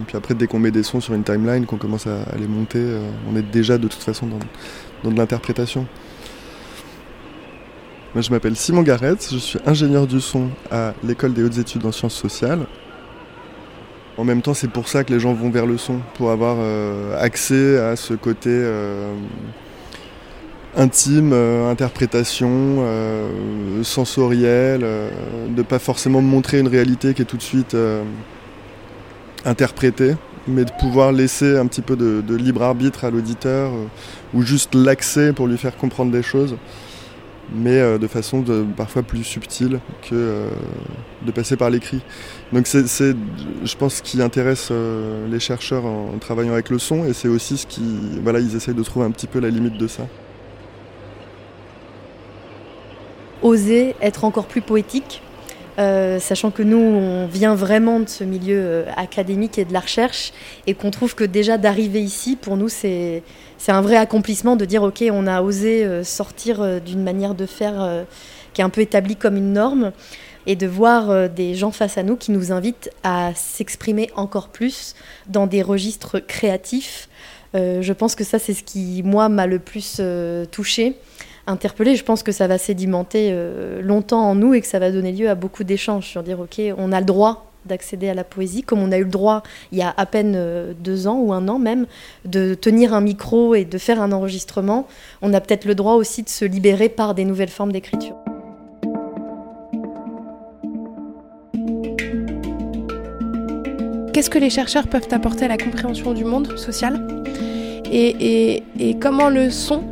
Et 0.00 0.02
puis 0.06 0.16
après, 0.16 0.34
dès 0.34 0.46
qu'on 0.46 0.58
met 0.58 0.70
des 0.70 0.82
sons 0.82 1.00
sur 1.00 1.14
une 1.14 1.24
timeline, 1.24 1.66
qu'on 1.66 1.76
commence 1.76 2.06
à, 2.06 2.24
les 2.38 2.46
monter, 2.46 2.78
euh, 2.78 3.08
on 3.30 3.36
est 3.36 3.42
déjà 3.42 3.78
de 3.78 3.88
toute 3.88 4.02
façon 4.02 4.26
dans, 4.26 5.10
de 5.10 5.16
l'interprétation. 5.16 5.86
Moi, 8.12 8.22
je 8.22 8.30
m'appelle 8.30 8.56
Simon 8.56 8.82
Garrett, 8.82 9.24
je 9.30 9.38
suis 9.38 9.60
ingénieur 9.66 10.08
du 10.08 10.20
son 10.20 10.48
à 10.72 10.94
l'école 11.04 11.32
des 11.32 11.44
hautes 11.44 11.58
études 11.58 11.86
en 11.86 11.92
sciences 11.92 12.16
sociales. 12.16 12.66
En 14.18 14.24
même 14.24 14.42
temps, 14.42 14.52
c'est 14.52 14.68
pour 14.68 14.88
ça 14.88 15.04
que 15.04 15.12
les 15.12 15.20
gens 15.20 15.32
vont 15.32 15.48
vers 15.48 15.64
le 15.64 15.78
son, 15.78 16.00
pour 16.14 16.32
avoir 16.32 16.56
euh, 16.58 17.16
accès 17.22 17.78
à 17.78 17.94
ce 17.94 18.14
côté 18.14 18.50
euh, 18.50 19.14
intime, 20.76 21.30
euh, 21.32 21.70
interprétation, 21.70 22.84
sensorielle, 23.84 24.84
de 25.48 25.62
pas 25.62 25.78
forcément 25.78 26.20
montrer 26.20 26.58
une 26.58 26.68
réalité 26.68 27.14
qui 27.14 27.22
est 27.22 27.26
tout 27.26 27.36
de 27.36 27.42
suite 27.42 27.76
interprétée, 29.44 30.16
mais 30.48 30.64
de 30.64 30.72
pouvoir 30.80 31.12
laisser 31.12 31.56
un 31.56 31.66
petit 31.68 31.82
peu 31.82 31.94
de, 31.94 32.34
libre 32.34 32.64
arbitre 32.64 33.04
à 33.04 33.10
l'auditeur, 33.10 33.70
ou 34.34 34.42
juste 34.42 34.74
l'accès 34.74 35.32
pour 35.32 35.46
lui 35.46 35.58
faire 35.58 35.76
comprendre 35.76 36.10
des 36.10 36.24
choses, 36.24 36.56
mais 37.52 37.98
de 37.98 38.06
façon 38.06 38.44
parfois 38.76 39.02
plus 39.02 39.24
subtile 39.24 39.80
que 40.08 40.46
de 41.22 41.30
passer 41.32 41.56
par 41.56 41.70
l'écrit. 41.70 42.00
Donc 42.52 42.66
c'est, 42.66 42.86
je 42.86 43.76
pense, 43.76 43.96
ce 43.96 44.02
qui 44.02 44.22
intéresse 44.22 44.70
les 45.28 45.40
chercheurs 45.40 45.84
en, 45.84 46.18
travaillant 46.20 46.52
avec 46.52 46.70
le 46.70 46.78
son, 46.78 47.04
et 47.04 47.12
c'est 47.12 47.28
aussi 47.28 47.56
ce 47.56 47.66
qui, 47.66 47.82
voilà, 48.22 48.38
ils 48.38 48.54
essayent 48.54 48.74
de 48.74 48.82
trouver 48.82 49.06
un 49.06 49.10
petit 49.10 49.26
peu 49.26 49.40
la 49.40 49.50
limite 49.50 49.78
de 49.78 49.88
ça. 49.88 50.06
oser 53.42 53.94
être 54.00 54.24
encore 54.24 54.46
plus 54.46 54.60
poétique, 54.60 55.22
Euh, 55.78 56.18
sachant 56.18 56.50
que 56.50 56.62
nous, 56.62 56.78
on 56.78 57.26
vient 57.26 57.54
vraiment 57.54 58.00
de 58.00 58.08
ce 58.08 58.24
milieu 58.24 58.58
euh, 58.58 58.84
académique 58.96 59.58
et 59.58 59.64
de 59.64 59.72
la 59.72 59.80
recherche, 59.80 60.32
et 60.66 60.74
qu'on 60.74 60.90
trouve 60.90 61.14
que 61.14 61.24
déjà 61.24 61.58
d'arriver 61.58 62.02
ici, 62.02 62.36
pour 62.36 62.56
nous, 62.56 62.68
c'est 62.68 63.22
un 63.68 63.80
vrai 63.80 63.96
accomplissement 63.96 64.56
de 64.56 64.64
dire, 64.64 64.82
OK, 64.82 65.04
on 65.10 65.26
a 65.26 65.42
osé 65.42 65.84
euh, 65.84 66.04
sortir 66.04 66.80
d'une 66.80 67.02
manière 67.02 67.34
de 67.34 67.46
faire 67.46 68.04
qui 68.52 68.60
est 68.60 68.64
un 68.64 68.70
peu 68.70 68.80
établie 68.80 69.16
comme 69.16 69.36
une 69.36 69.52
norme, 69.52 69.92
et 70.46 70.56
de 70.56 70.66
voir 70.66 71.28
des 71.28 71.54
gens 71.54 71.70
face 71.70 71.98
à 71.98 72.02
nous 72.02 72.16
qui 72.16 72.32
nous 72.32 72.50
invitent 72.50 72.90
à 73.02 73.32
s'exprimer 73.34 74.10
encore 74.16 74.48
plus 74.48 74.94
dans 75.28 75.46
des 75.46 75.60
registres 75.60 76.18
créatifs. 76.18 77.08
je 77.54 77.92
pense 77.92 78.14
que 78.14 78.24
ça, 78.24 78.38
c'est 78.38 78.54
ce 78.54 78.64
qui, 78.64 79.02
moi, 79.04 79.28
m'a 79.28 79.46
le 79.46 79.58
plus 79.58 80.00
touché 80.50 80.96
interpellé. 81.46 81.96
Je 81.96 82.04
pense 82.04 82.22
que 82.22 82.32
ça 82.32 82.46
va 82.46 82.58
sédimenter 82.58 83.30
euh, 83.32 83.82
longtemps 83.82 84.22
en 84.22 84.34
nous 84.34 84.54
et 84.54 84.60
que 84.60 84.66
ça 84.66 84.78
va 84.78 84.90
donner 84.90 85.12
lieu 85.12 85.28
à 85.28 85.34
beaucoup 85.34 85.64
d'échanges 85.64 86.06
sur 86.06 86.22
dire 86.22 86.40
ok, 86.40 86.60
on 86.76 86.92
a 86.92 87.00
le 87.00 87.06
droit 87.06 87.46
d'accéder 87.66 88.08
à 88.08 88.14
la 88.14 88.24
poésie, 88.24 88.62
comme 88.62 88.80
on 88.80 88.90
a 88.90 88.96
eu 88.96 89.04
le 89.04 89.10
droit 89.10 89.42
il 89.70 89.78
y 89.78 89.82
a 89.82 89.92
à 89.96 90.06
peine 90.06 90.34
euh, 90.36 90.72
deux 90.78 91.06
ans 91.06 91.18
ou 91.18 91.32
un 91.32 91.46
an 91.48 91.58
même, 91.58 91.86
de 92.24 92.54
tenir 92.54 92.94
un 92.94 93.00
micro 93.00 93.54
et 93.54 93.64
de 93.64 93.78
faire 93.78 94.00
un 94.00 94.12
enregistrement. 94.12 94.86
On 95.22 95.34
a 95.34 95.40
peut-être 95.40 95.64
le 95.64 95.74
droit 95.74 95.94
aussi 95.94 96.22
de 96.22 96.28
se 96.28 96.44
libérer 96.44 96.88
par 96.88 97.14
des 97.14 97.24
nouvelles 97.24 97.50
formes 97.50 97.72
d'écriture. 97.72 98.16
Qu'est-ce 104.12 104.30
que 104.30 104.38
les 104.38 104.50
chercheurs 104.50 104.88
peuvent 104.88 105.08
apporter 105.12 105.44
à 105.44 105.48
la 105.48 105.56
compréhension 105.56 106.12
du 106.12 106.24
monde 106.24 106.58
social? 106.58 107.06
Et, 107.92 108.62
et 108.78 108.98
comment 108.98 109.30
le 109.30 109.50
son 109.50 109.82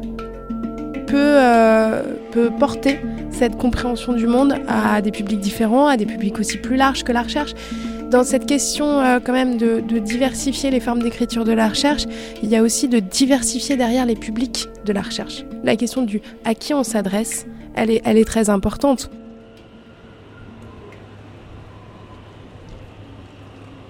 euh, 1.17 2.03
peut, 2.33 2.51
porter 2.59 3.01
cette 3.31 3.57
compréhension 3.57 4.13
du 4.13 4.27
monde 4.27 4.55
à 4.69 5.01
des 5.01 5.11
publics 5.11 5.41
différents, 5.41 5.87
à 5.87 5.97
des 5.97 6.07
publics 6.07 6.39
aussi 6.39 6.59
plus 6.59 6.77
larges 6.77 7.05
que 7.05 7.13
la 7.13 7.23
recherche. 7.23 7.55
Dans 8.11 8.25
cette 8.25 8.47
question 8.47 9.01
euh, 9.01 9.21
quand 9.23 9.33
même 9.33 9.59
de, 9.59 9.81
diversifier 9.99 10.71
les 10.71 10.81
formes 10.81 11.03
d'écriture 11.03 11.45
de 11.45 11.53
la 11.53 11.69
recherche, 11.69 12.05
il 12.43 12.49
y 12.49 12.57
a 12.57 12.63
aussi 12.63 12.89
de 12.89 12.99
diversifier 12.99 13.77
derrière 13.77 14.07
les 14.07 14.17
publics 14.17 14.67
de 14.85 14.93
la 14.93 15.03
recherche. 15.03 15.45
La 15.63 15.77
question 15.77 16.03
du 16.03 16.21
à 16.45 16.55
qui 16.55 16.73
on 16.75 16.85
s'adresse, 16.85 17.47
elle 17.75 17.91
est, 17.91 18.25
très 18.25 18.51
importante. 18.51 19.11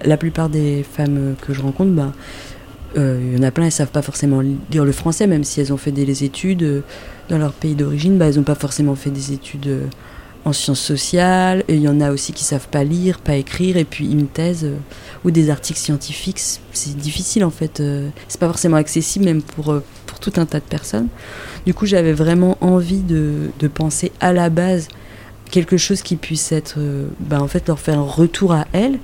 La 0.04 0.16
plupart 0.16 0.48
des 0.48 0.83
femmes 0.83 1.37
que 1.40 1.52
je 1.52 1.62
rencontre, 1.62 1.90
bah, 1.92 2.12
il 2.96 3.37
y 3.37 3.38
en 3.38 3.42
a 3.42 3.51
plein, 3.51 3.66
elles 3.66 3.72
savent 3.72 3.90
pas 3.90 4.03
forcément 4.03 4.40
lire 4.40 4.85
le 4.85 4.92
français, 4.92 5.27
même 5.27 5.44
si 5.44 5.61
elles 5.61 5.72
ont 5.72 5.77
fait 5.77 5.92
des 5.92 6.24
études 6.24 6.62
euh, 6.62 6.81
dans 7.29 7.38
leur 7.38 7.53
pays 7.53 7.74
d'origine, 7.74 8.18
bah, 8.18 8.27
elles 8.27 8.37
n'ont 8.37 8.42
pas 8.42 8.55
forcément 8.55 8.94
fait 8.94 9.11
des 9.11 9.33
études 9.33 9.66
euh, 9.66 9.87
en 10.44 10.53
sciences 10.53 10.81
sociales. 10.81 11.64
Il 11.68 11.81
y 11.81 11.88
en 11.88 12.01
a 12.01 12.11
aussi 12.11 12.33
qui 12.33 12.44
savent 12.44 12.68
pas 12.68 12.85
lire, 12.85 13.18
pas 13.18 13.37
écrire, 13.37 13.77
et 13.77 13.85
puis 13.85 14.11
une 14.11 14.27
thèse 14.27 14.66
ou 15.24 15.31
des 15.31 15.51
articles 15.51 15.79
scientifiques, 15.79 16.40
c'est 16.72 16.96
difficile 16.96 17.44
en 17.44 17.51
fait. 17.51 17.83
c'est 18.29 18.40
pas 18.40 18.46
forcément 18.46 18.77
accessible 18.77 19.27
même 19.27 19.42
pour, 19.42 19.74
pour 20.07 20.20
tout 20.20 20.33
un 20.37 20.46
tas 20.46 20.61
de 20.61 20.64
personnes. 20.64 21.09
Du 21.66 21.74
coup, 21.74 21.85
j'avais 21.85 22.12
vraiment 22.12 22.57
envie 22.61 23.01
de, 23.01 23.51
de, 23.59 23.68
penser 23.68 24.12
à 24.20 24.33
la 24.33 24.48
base 24.48 24.88
quelque 25.51 25.77
chose 25.77 26.03
qui 26.03 26.16
puisse 26.16 26.53
être, 26.53 26.79
bah, 27.20 27.42
en 27.42 27.48
fait, 27.48 27.66
leur 27.68 27.81
faire 27.81 27.98
un 27.98 28.03
retour 28.03 28.53
à 28.53 28.66
elles 28.72 28.98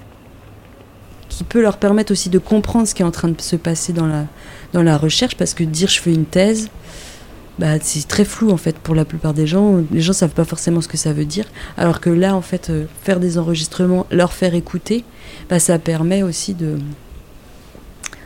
qui 1.34 1.44
peut 1.44 1.60
leur 1.60 1.76
permettre 1.76 2.12
aussi 2.12 2.28
de 2.28 2.38
comprendre 2.38 2.86
ce 2.86 2.94
qui 2.94 3.02
est 3.02 3.04
en 3.04 3.10
train 3.10 3.28
de 3.28 3.40
se 3.40 3.56
passer 3.56 3.92
dans 3.92 4.06
la, 4.06 4.26
dans 4.72 4.82
la 4.82 4.96
recherche, 4.96 5.36
parce 5.36 5.54
que 5.54 5.64
dire 5.64 5.88
je 5.88 6.00
fais 6.00 6.12
une 6.12 6.26
thèse, 6.26 6.68
bah, 7.58 7.78
c'est 7.80 8.06
très 8.08 8.24
flou 8.24 8.50
en 8.50 8.56
fait 8.56 8.76
pour 8.76 8.94
la 8.94 9.04
plupart 9.04 9.34
des 9.34 9.46
gens. 9.46 9.82
Les 9.92 10.00
gens 10.00 10.12
savent 10.12 10.30
pas 10.30 10.44
forcément 10.44 10.80
ce 10.80 10.88
que 10.88 10.96
ça 10.96 11.12
veut 11.12 11.24
dire, 11.24 11.46
alors 11.76 12.00
que 12.00 12.10
là 12.10 12.34
en 12.34 12.42
fait 12.42 12.70
euh, 12.70 12.86
faire 13.02 13.20
des 13.20 13.38
enregistrements, 13.38 14.06
leur 14.10 14.32
faire 14.32 14.54
écouter, 14.54 15.04
bah, 15.48 15.58
ça 15.58 15.78
permet 15.78 16.22
aussi 16.22 16.54
de 16.54 16.78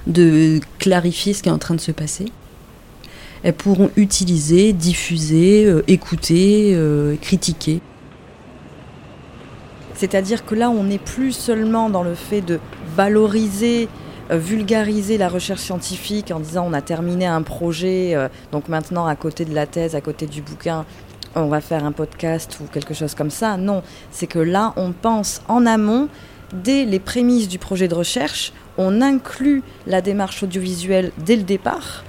de 0.07 0.61
clarifier 0.79 1.35
ce 1.35 1.43
qui 1.43 1.51
est 1.51 1.53
en 1.53 1.59
train 1.59 1.75
de 1.75 1.81
se 1.81 1.93
passer. 1.93 2.27
Elles 3.43 3.55
pourront 3.55 3.91
utiliser, 3.97 4.73
diffuser, 4.73 5.67
euh, 5.67 5.83
écouter, 5.87 6.73
euh, 6.75 7.15
critiquer. 7.21 7.81
C'est-à-dire 9.99 10.47
que 10.47 10.55
là, 10.55 10.71
on 10.71 10.85
n'est 10.85 11.01
plus 11.01 11.33
seulement 11.33 11.91
dans 11.91 12.05
le 12.05 12.15
fait 12.15 12.41
de 12.41 12.61
valoriser, 12.95 13.89
euh, 14.31 14.39
vulgariser 14.39 15.19
la 15.19 15.29
recherche 15.29 15.63
scientifique 15.63 16.31
en 16.31 16.39
disant 16.39 16.65
on 16.69 16.73
a 16.73 16.81
terminé 16.81 17.27
un 17.27 17.43
projet, 17.43 18.15
euh, 18.15 18.29
donc 18.53 18.69
maintenant 18.69 19.09
à 19.09 19.17
côté 19.17 19.45
de 19.45 19.53
la 19.53 19.67
thèse, 19.67 19.97
à 19.97 20.01
côté 20.01 20.27
du 20.27 20.41
bouquin, 20.41 20.85
on 21.35 21.49
va 21.49 21.61
faire 21.61 21.85
un 21.85 21.91
podcast 21.91 22.61
ou 22.63 22.67
quelque 22.73 22.95
chose 22.95 23.17
comme 23.17 23.31
ça. 23.31 23.57
Non, 23.57 23.83
c'est 24.13 24.29
que 24.29 24.39
là, 24.39 24.73
on 24.77 24.93
pense 24.93 25.43
en 25.49 25.67
amont, 25.67 26.09
dès 26.53 26.85
les 26.85 27.01
prémices 27.01 27.49
du 27.49 27.59
projet 27.59 27.89
de 27.89 27.97
recherche, 27.97 28.53
on 28.77 29.03
inclut 29.03 29.65
la 29.89 30.01
démarche 30.01 30.45
audiovisuelle 30.45 31.11
dès 31.27 31.35
le 31.35 31.43
départ 31.43 32.05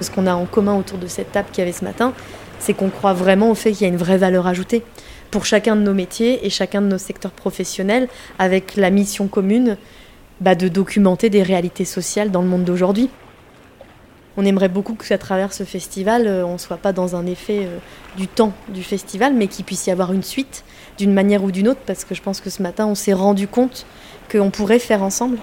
Ce 0.00 0.10
qu'on 0.10 0.26
a 0.26 0.34
en 0.34 0.44
commun 0.44 0.76
autour 0.76 0.98
de 0.98 1.06
cette 1.06 1.32
table 1.32 1.48
qu'il 1.50 1.60
y 1.60 1.62
avait 1.62 1.72
ce 1.72 1.84
matin, 1.84 2.12
c'est 2.58 2.74
qu'on 2.74 2.90
croit 2.90 3.12
vraiment 3.12 3.50
au 3.50 3.54
fait 3.54 3.72
qu'il 3.72 3.82
y 3.82 3.84
a 3.84 3.92
une 3.92 3.96
vraie 3.96 4.18
valeur 4.18 4.46
ajoutée 4.46 4.82
pour 5.30 5.44
chacun 5.44 5.76
de 5.76 5.82
nos 5.82 5.94
métiers 5.94 6.46
et 6.46 6.50
chacun 6.50 6.80
de 6.80 6.86
nos 6.86 6.98
secteurs 6.98 7.32
professionnels, 7.32 8.08
avec 8.38 8.76
la 8.76 8.90
mission 8.90 9.26
commune 9.28 9.76
bah, 10.40 10.54
de 10.54 10.68
documenter 10.68 11.30
des 11.30 11.42
réalités 11.42 11.84
sociales 11.84 12.30
dans 12.30 12.42
le 12.42 12.48
monde 12.48 12.64
d'aujourd'hui. 12.64 13.10
On 14.36 14.44
aimerait 14.44 14.68
beaucoup 14.68 14.94
qu'à 14.94 15.16
travers 15.16 15.52
ce 15.54 15.64
festival, 15.64 16.26
euh, 16.26 16.44
on 16.44 16.54
ne 16.54 16.58
soit 16.58 16.76
pas 16.76 16.92
dans 16.92 17.16
un 17.16 17.24
effet 17.24 17.60
euh, 17.64 17.78
du 18.18 18.28
temps 18.28 18.52
du 18.68 18.82
festival, 18.82 19.32
mais 19.34 19.46
qu'il 19.46 19.64
puisse 19.64 19.86
y 19.86 19.90
avoir 19.90 20.12
une 20.12 20.22
suite 20.22 20.62
d'une 20.98 21.12
manière 21.12 21.42
ou 21.42 21.50
d'une 21.50 21.68
autre, 21.68 21.80
parce 21.86 22.04
que 22.04 22.14
je 22.14 22.20
pense 22.20 22.40
que 22.40 22.50
ce 22.50 22.62
matin, 22.62 22.86
on 22.86 22.94
s'est 22.94 23.14
rendu 23.14 23.48
compte 23.48 23.86
qu'on 24.30 24.50
pourrait 24.50 24.78
faire 24.78 25.02
ensemble. 25.02 25.38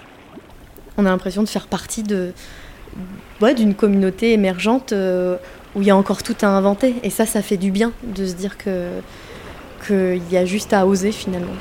On 0.97 1.07
a 1.07 1.09
l'impression 1.09 1.41
de 1.41 1.49
faire 1.49 1.65
partie 1.65 2.03
de, 2.03 2.33
d'une 3.51 3.75
communauté 3.75 4.31
émergente 4.31 4.93
euh, 4.93 5.35
où 5.75 5.81
il 5.81 5.87
y 5.87 5.91
a 5.91 5.97
encore 5.97 6.23
tout 6.23 6.37
à 6.41 6.47
inventer. 6.47 6.95
Et 7.03 7.09
ça, 7.09 7.25
ça 7.25 7.41
fait 7.41 7.57
du 7.57 7.71
bien 7.71 7.91
de 8.03 8.25
se 8.25 8.33
dire 8.33 8.57
que 8.57 8.87
qu'il 9.85 10.21
y 10.31 10.37
a 10.37 10.45
juste 10.45 10.71
à 10.71 10.87
oser 10.87 11.11
finalement. 11.11 11.51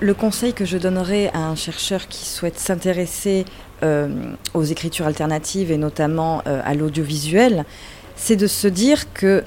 Le 0.00 0.14
conseil 0.14 0.52
que 0.52 0.64
je 0.64 0.78
donnerais 0.78 1.30
à 1.32 1.46
un 1.46 1.54
chercheur 1.54 2.08
qui 2.08 2.26
souhaite 2.26 2.58
s'intéresser 2.58 3.44
euh, 3.84 4.08
aux 4.54 4.64
écritures 4.64 5.06
alternatives 5.06 5.70
et 5.70 5.76
notamment 5.76 6.42
euh, 6.46 6.60
à 6.64 6.74
l'audiovisuel, 6.74 7.64
c'est 8.16 8.36
de 8.36 8.48
se 8.48 8.66
dire 8.66 9.12
que 9.12 9.44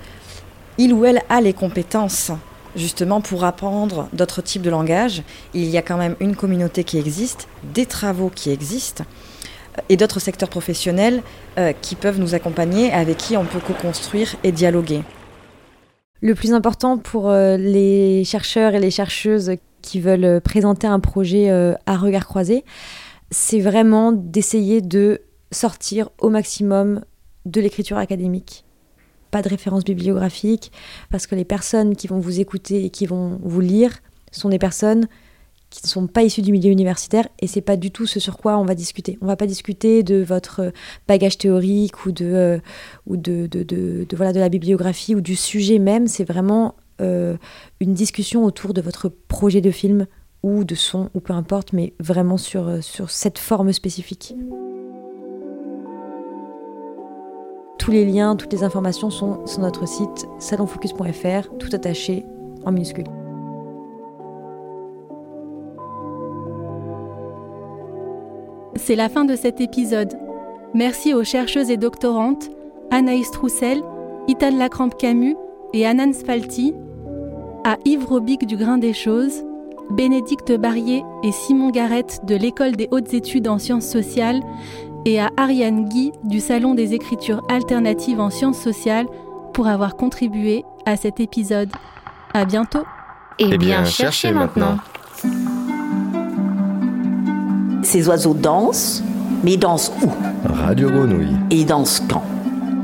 il 0.78 0.94
ou 0.94 1.06
elle 1.06 1.22
a 1.30 1.42
les 1.42 1.54
compétences 1.54 2.32
justement 2.76 3.22
pour 3.22 3.44
apprendre 3.44 4.08
d'autres 4.14 4.42
types 4.42 4.62
de 4.62 4.70
langages. 4.70 5.24
Il 5.54 5.66
y 5.66 5.78
a 5.78 5.82
quand 5.82 5.98
même 5.98 6.16
une 6.20 6.36
communauté 6.36 6.84
qui 6.84 6.98
existe, 6.98 7.48
des 7.74 7.86
travaux 7.86 8.30
qui 8.30 8.52
existent 8.52 9.04
euh, 9.78 9.82
et 9.90 9.98
d'autres 9.98 10.20
secteurs 10.20 10.50
professionnels 10.50 11.22
euh, 11.58 11.74
qui 11.82 11.96
peuvent 11.96 12.20
nous 12.20 12.36
accompagner, 12.36 12.92
avec 12.92 13.18
qui 13.18 13.38
on 13.38 13.46
peut 13.46 13.60
co-construire 13.60 14.36
et 14.44 14.52
dialoguer. 14.52 15.04
Le 16.22 16.36
plus 16.36 16.54
important 16.54 16.98
pour 16.98 17.30
euh, 17.30 17.58
les 17.58 18.24
chercheurs 18.24 18.76
et 18.76 18.80
les 18.80 18.92
chercheuses 18.92 19.52
qui 19.82 20.00
veulent 20.00 20.40
présenter 20.40 20.88
un 20.88 21.02
projet 21.02 21.52
à 21.86 21.98
regard 21.98 22.26
croisé, 22.26 22.64
c'est 23.32 23.60
vraiment 23.60 24.14
d'essayer 24.14 24.80
de 24.80 25.20
sortir 25.52 26.10
au 26.20 26.30
maximum 26.30 27.02
de 27.46 27.60
l'écriture 27.60 27.98
académique 27.98 28.64
pas 29.34 29.42
de 29.42 29.50
référence 29.50 29.84
bibliographique, 29.84 30.72
parce 31.10 31.26
que 31.26 31.34
les 31.34 31.44
personnes 31.44 31.96
qui 31.96 32.06
vont 32.06 32.20
vous 32.20 32.40
écouter 32.40 32.86
et 32.86 32.92
qui 32.92 33.08
vont 33.08 33.40
vous 33.42 33.62
lire 33.62 33.98
sont 34.32 34.50
des 34.50 34.60
personnes 34.60 35.08
qui 35.72 35.82
ne 35.84 35.88
sont 35.88 36.06
pas 36.06 36.22
issues 36.22 36.44
du 36.44 36.52
milieu 36.52 36.70
universitaire 36.70 37.28
et 37.40 37.48
c'est 37.48 37.62
pas 37.62 37.78
du 37.78 37.90
tout 37.90 38.06
ce 38.06 38.20
sur 38.20 38.38
quoi 38.38 38.60
on 38.60 38.64
va 38.64 38.76
discuter. 38.76 39.18
On 39.22 39.26
va 39.26 39.36
pas 39.36 39.48
discuter 39.48 40.04
de 40.04 40.24
votre 40.24 40.72
bagage 41.08 41.40
théorique 41.40 42.06
ou 42.06 42.12
de, 42.12 42.26
euh, 42.26 42.60
ou 43.08 43.18
de, 43.18 43.48
de, 43.48 43.64
de, 43.64 44.16
voilà, 44.16 44.34
de 44.34 44.40
la 44.40 44.50
bibliographie 44.50 45.16
ou 45.16 45.22
du 45.22 45.36
sujet 45.36 45.80
même. 45.80 46.06
C'est 46.06 46.26
vraiment 46.26 46.76
euh, 47.02 47.36
une 47.80 47.96
discussion 47.96 48.46
autour 48.46 48.76
de 48.76 48.82
votre 48.82 49.10
projet 49.10 49.62
de 49.62 49.72
film 49.72 50.06
ou 50.44 50.64
de 50.64 50.76
son 50.76 51.10
ou 51.16 51.22
peu 51.22 51.34
importe, 51.34 51.74
mais 51.74 51.94
vraiment 52.00 52.38
sur, 52.38 52.68
euh, 52.68 52.82
sur 52.82 53.10
cette 53.10 53.40
forme 53.40 53.74
spécifique. 53.74 54.36
Tous 57.84 57.92
les 57.92 58.06
liens, 58.06 58.38
toutes 58.38 58.54
les 58.54 58.64
informations 58.64 59.10
sont 59.10 59.46
sur 59.46 59.60
notre 59.60 59.86
site 59.86 60.26
salonfocus.fr, 60.40 61.50
tout 61.60 61.68
attaché 61.74 62.26
en 62.64 62.72
minuscule. 62.72 63.04
C'est 68.78 68.96
la 68.96 69.10
fin 69.10 69.26
de 69.26 69.36
cet 69.36 69.60
épisode. 69.60 70.14
Merci 70.74 71.14
aux 71.14 71.26
chercheuses 71.26 71.70
et 71.70 71.76
doctorantes 71.76 72.50
Anaïs 72.90 73.30
Troussel, 73.32 73.82
Itan 74.30 74.56
Lacrampe 74.56 74.98
Camus 74.98 75.36
et 75.74 75.86
Anan 75.86 76.14
Spalti. 76.14 76.74
à 77.66 77.76
Yves 77.84 78.06
Robic 78.06 78.48
du 78.48 78.56
Grain 78.56 78.78
des 78.78 78.94
Choses, 78.94 79.44
Bénédicte 79.90 80.54
Barrier 80.54 81.04
et 81.24 81.34
Simon 81.34 81.70
Garrett 81.70 82.22
de 82.26 82.36
l'École 82.36 82.78
des 82.78 82.88
hautes 82.92 83.14
études 83.14 83.50
en 83.50 83.60
sciences 83.60 83.88
sociales 83.88 84.40
et 85.06 85.20
à 85.20 85.30
Ariane 85.38 85.90
Guy 85.90 86.12
du 86.24 86.40
Salon 86.40 86.76
des 86.76 86.94
écritures 86.94 87.42
alternatives 87.50 88.20
en 88.20 88.30
sciences 88.30 88.60
sociales 88.60 89.08
pour 89.54 89.68
avoir 89.68 89.96
contribué 89.96 90.64
à 90.86 90.96
cet 90.96 91.20
épisode. 91.20 91.70
À 92.34 92.46
bientôt. 92.46 92.84
Et 93.40 93.48
eh 93.52 93.58
bien, 93.58 93.86
cherchez 93.86 94.32
maintenant. 94.32 94.78
Ces 97.84 98.08
oiseaux 98.08 98.34
dansent, 98.34 99.04
mais 99.44 99.54
ils 99.54 99.60
dansent 99.60 99.92
où? 100.04 100.10
Radio 100.46 100.90
Grenouille. 100.90 101.36
Et 101.52 101.58
ils 101.58 101.66
dansent 101.66 102.02
quand? 102.10 102.24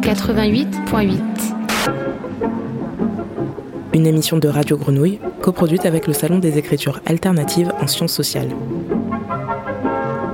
88.8. 0.01 1.19
Une 3.93 4.05
émission 4.05 4.37
de 4.37 4.47
Radio 4.47 4.77
Grenouille, 4.77 5.19
coproduite 5.41 5.85
avec 5.85 6.05
le 6.05 6.13
Salon 6.13 6.39
des 6.39 6.57
écritures 6.57 7.01
alternatives 7.05 7.73
en 7.81 7.87
sciences 7.87 8.13
sociales. 8.13 8.49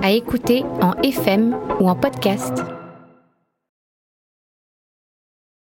À 0.05 0.11
écouter 0.11 0.63
en 0.83 0.93
FM 1.01 1.57
ou 1.79 1.89
en 1.89 1.95
podcast. 1.95 2.74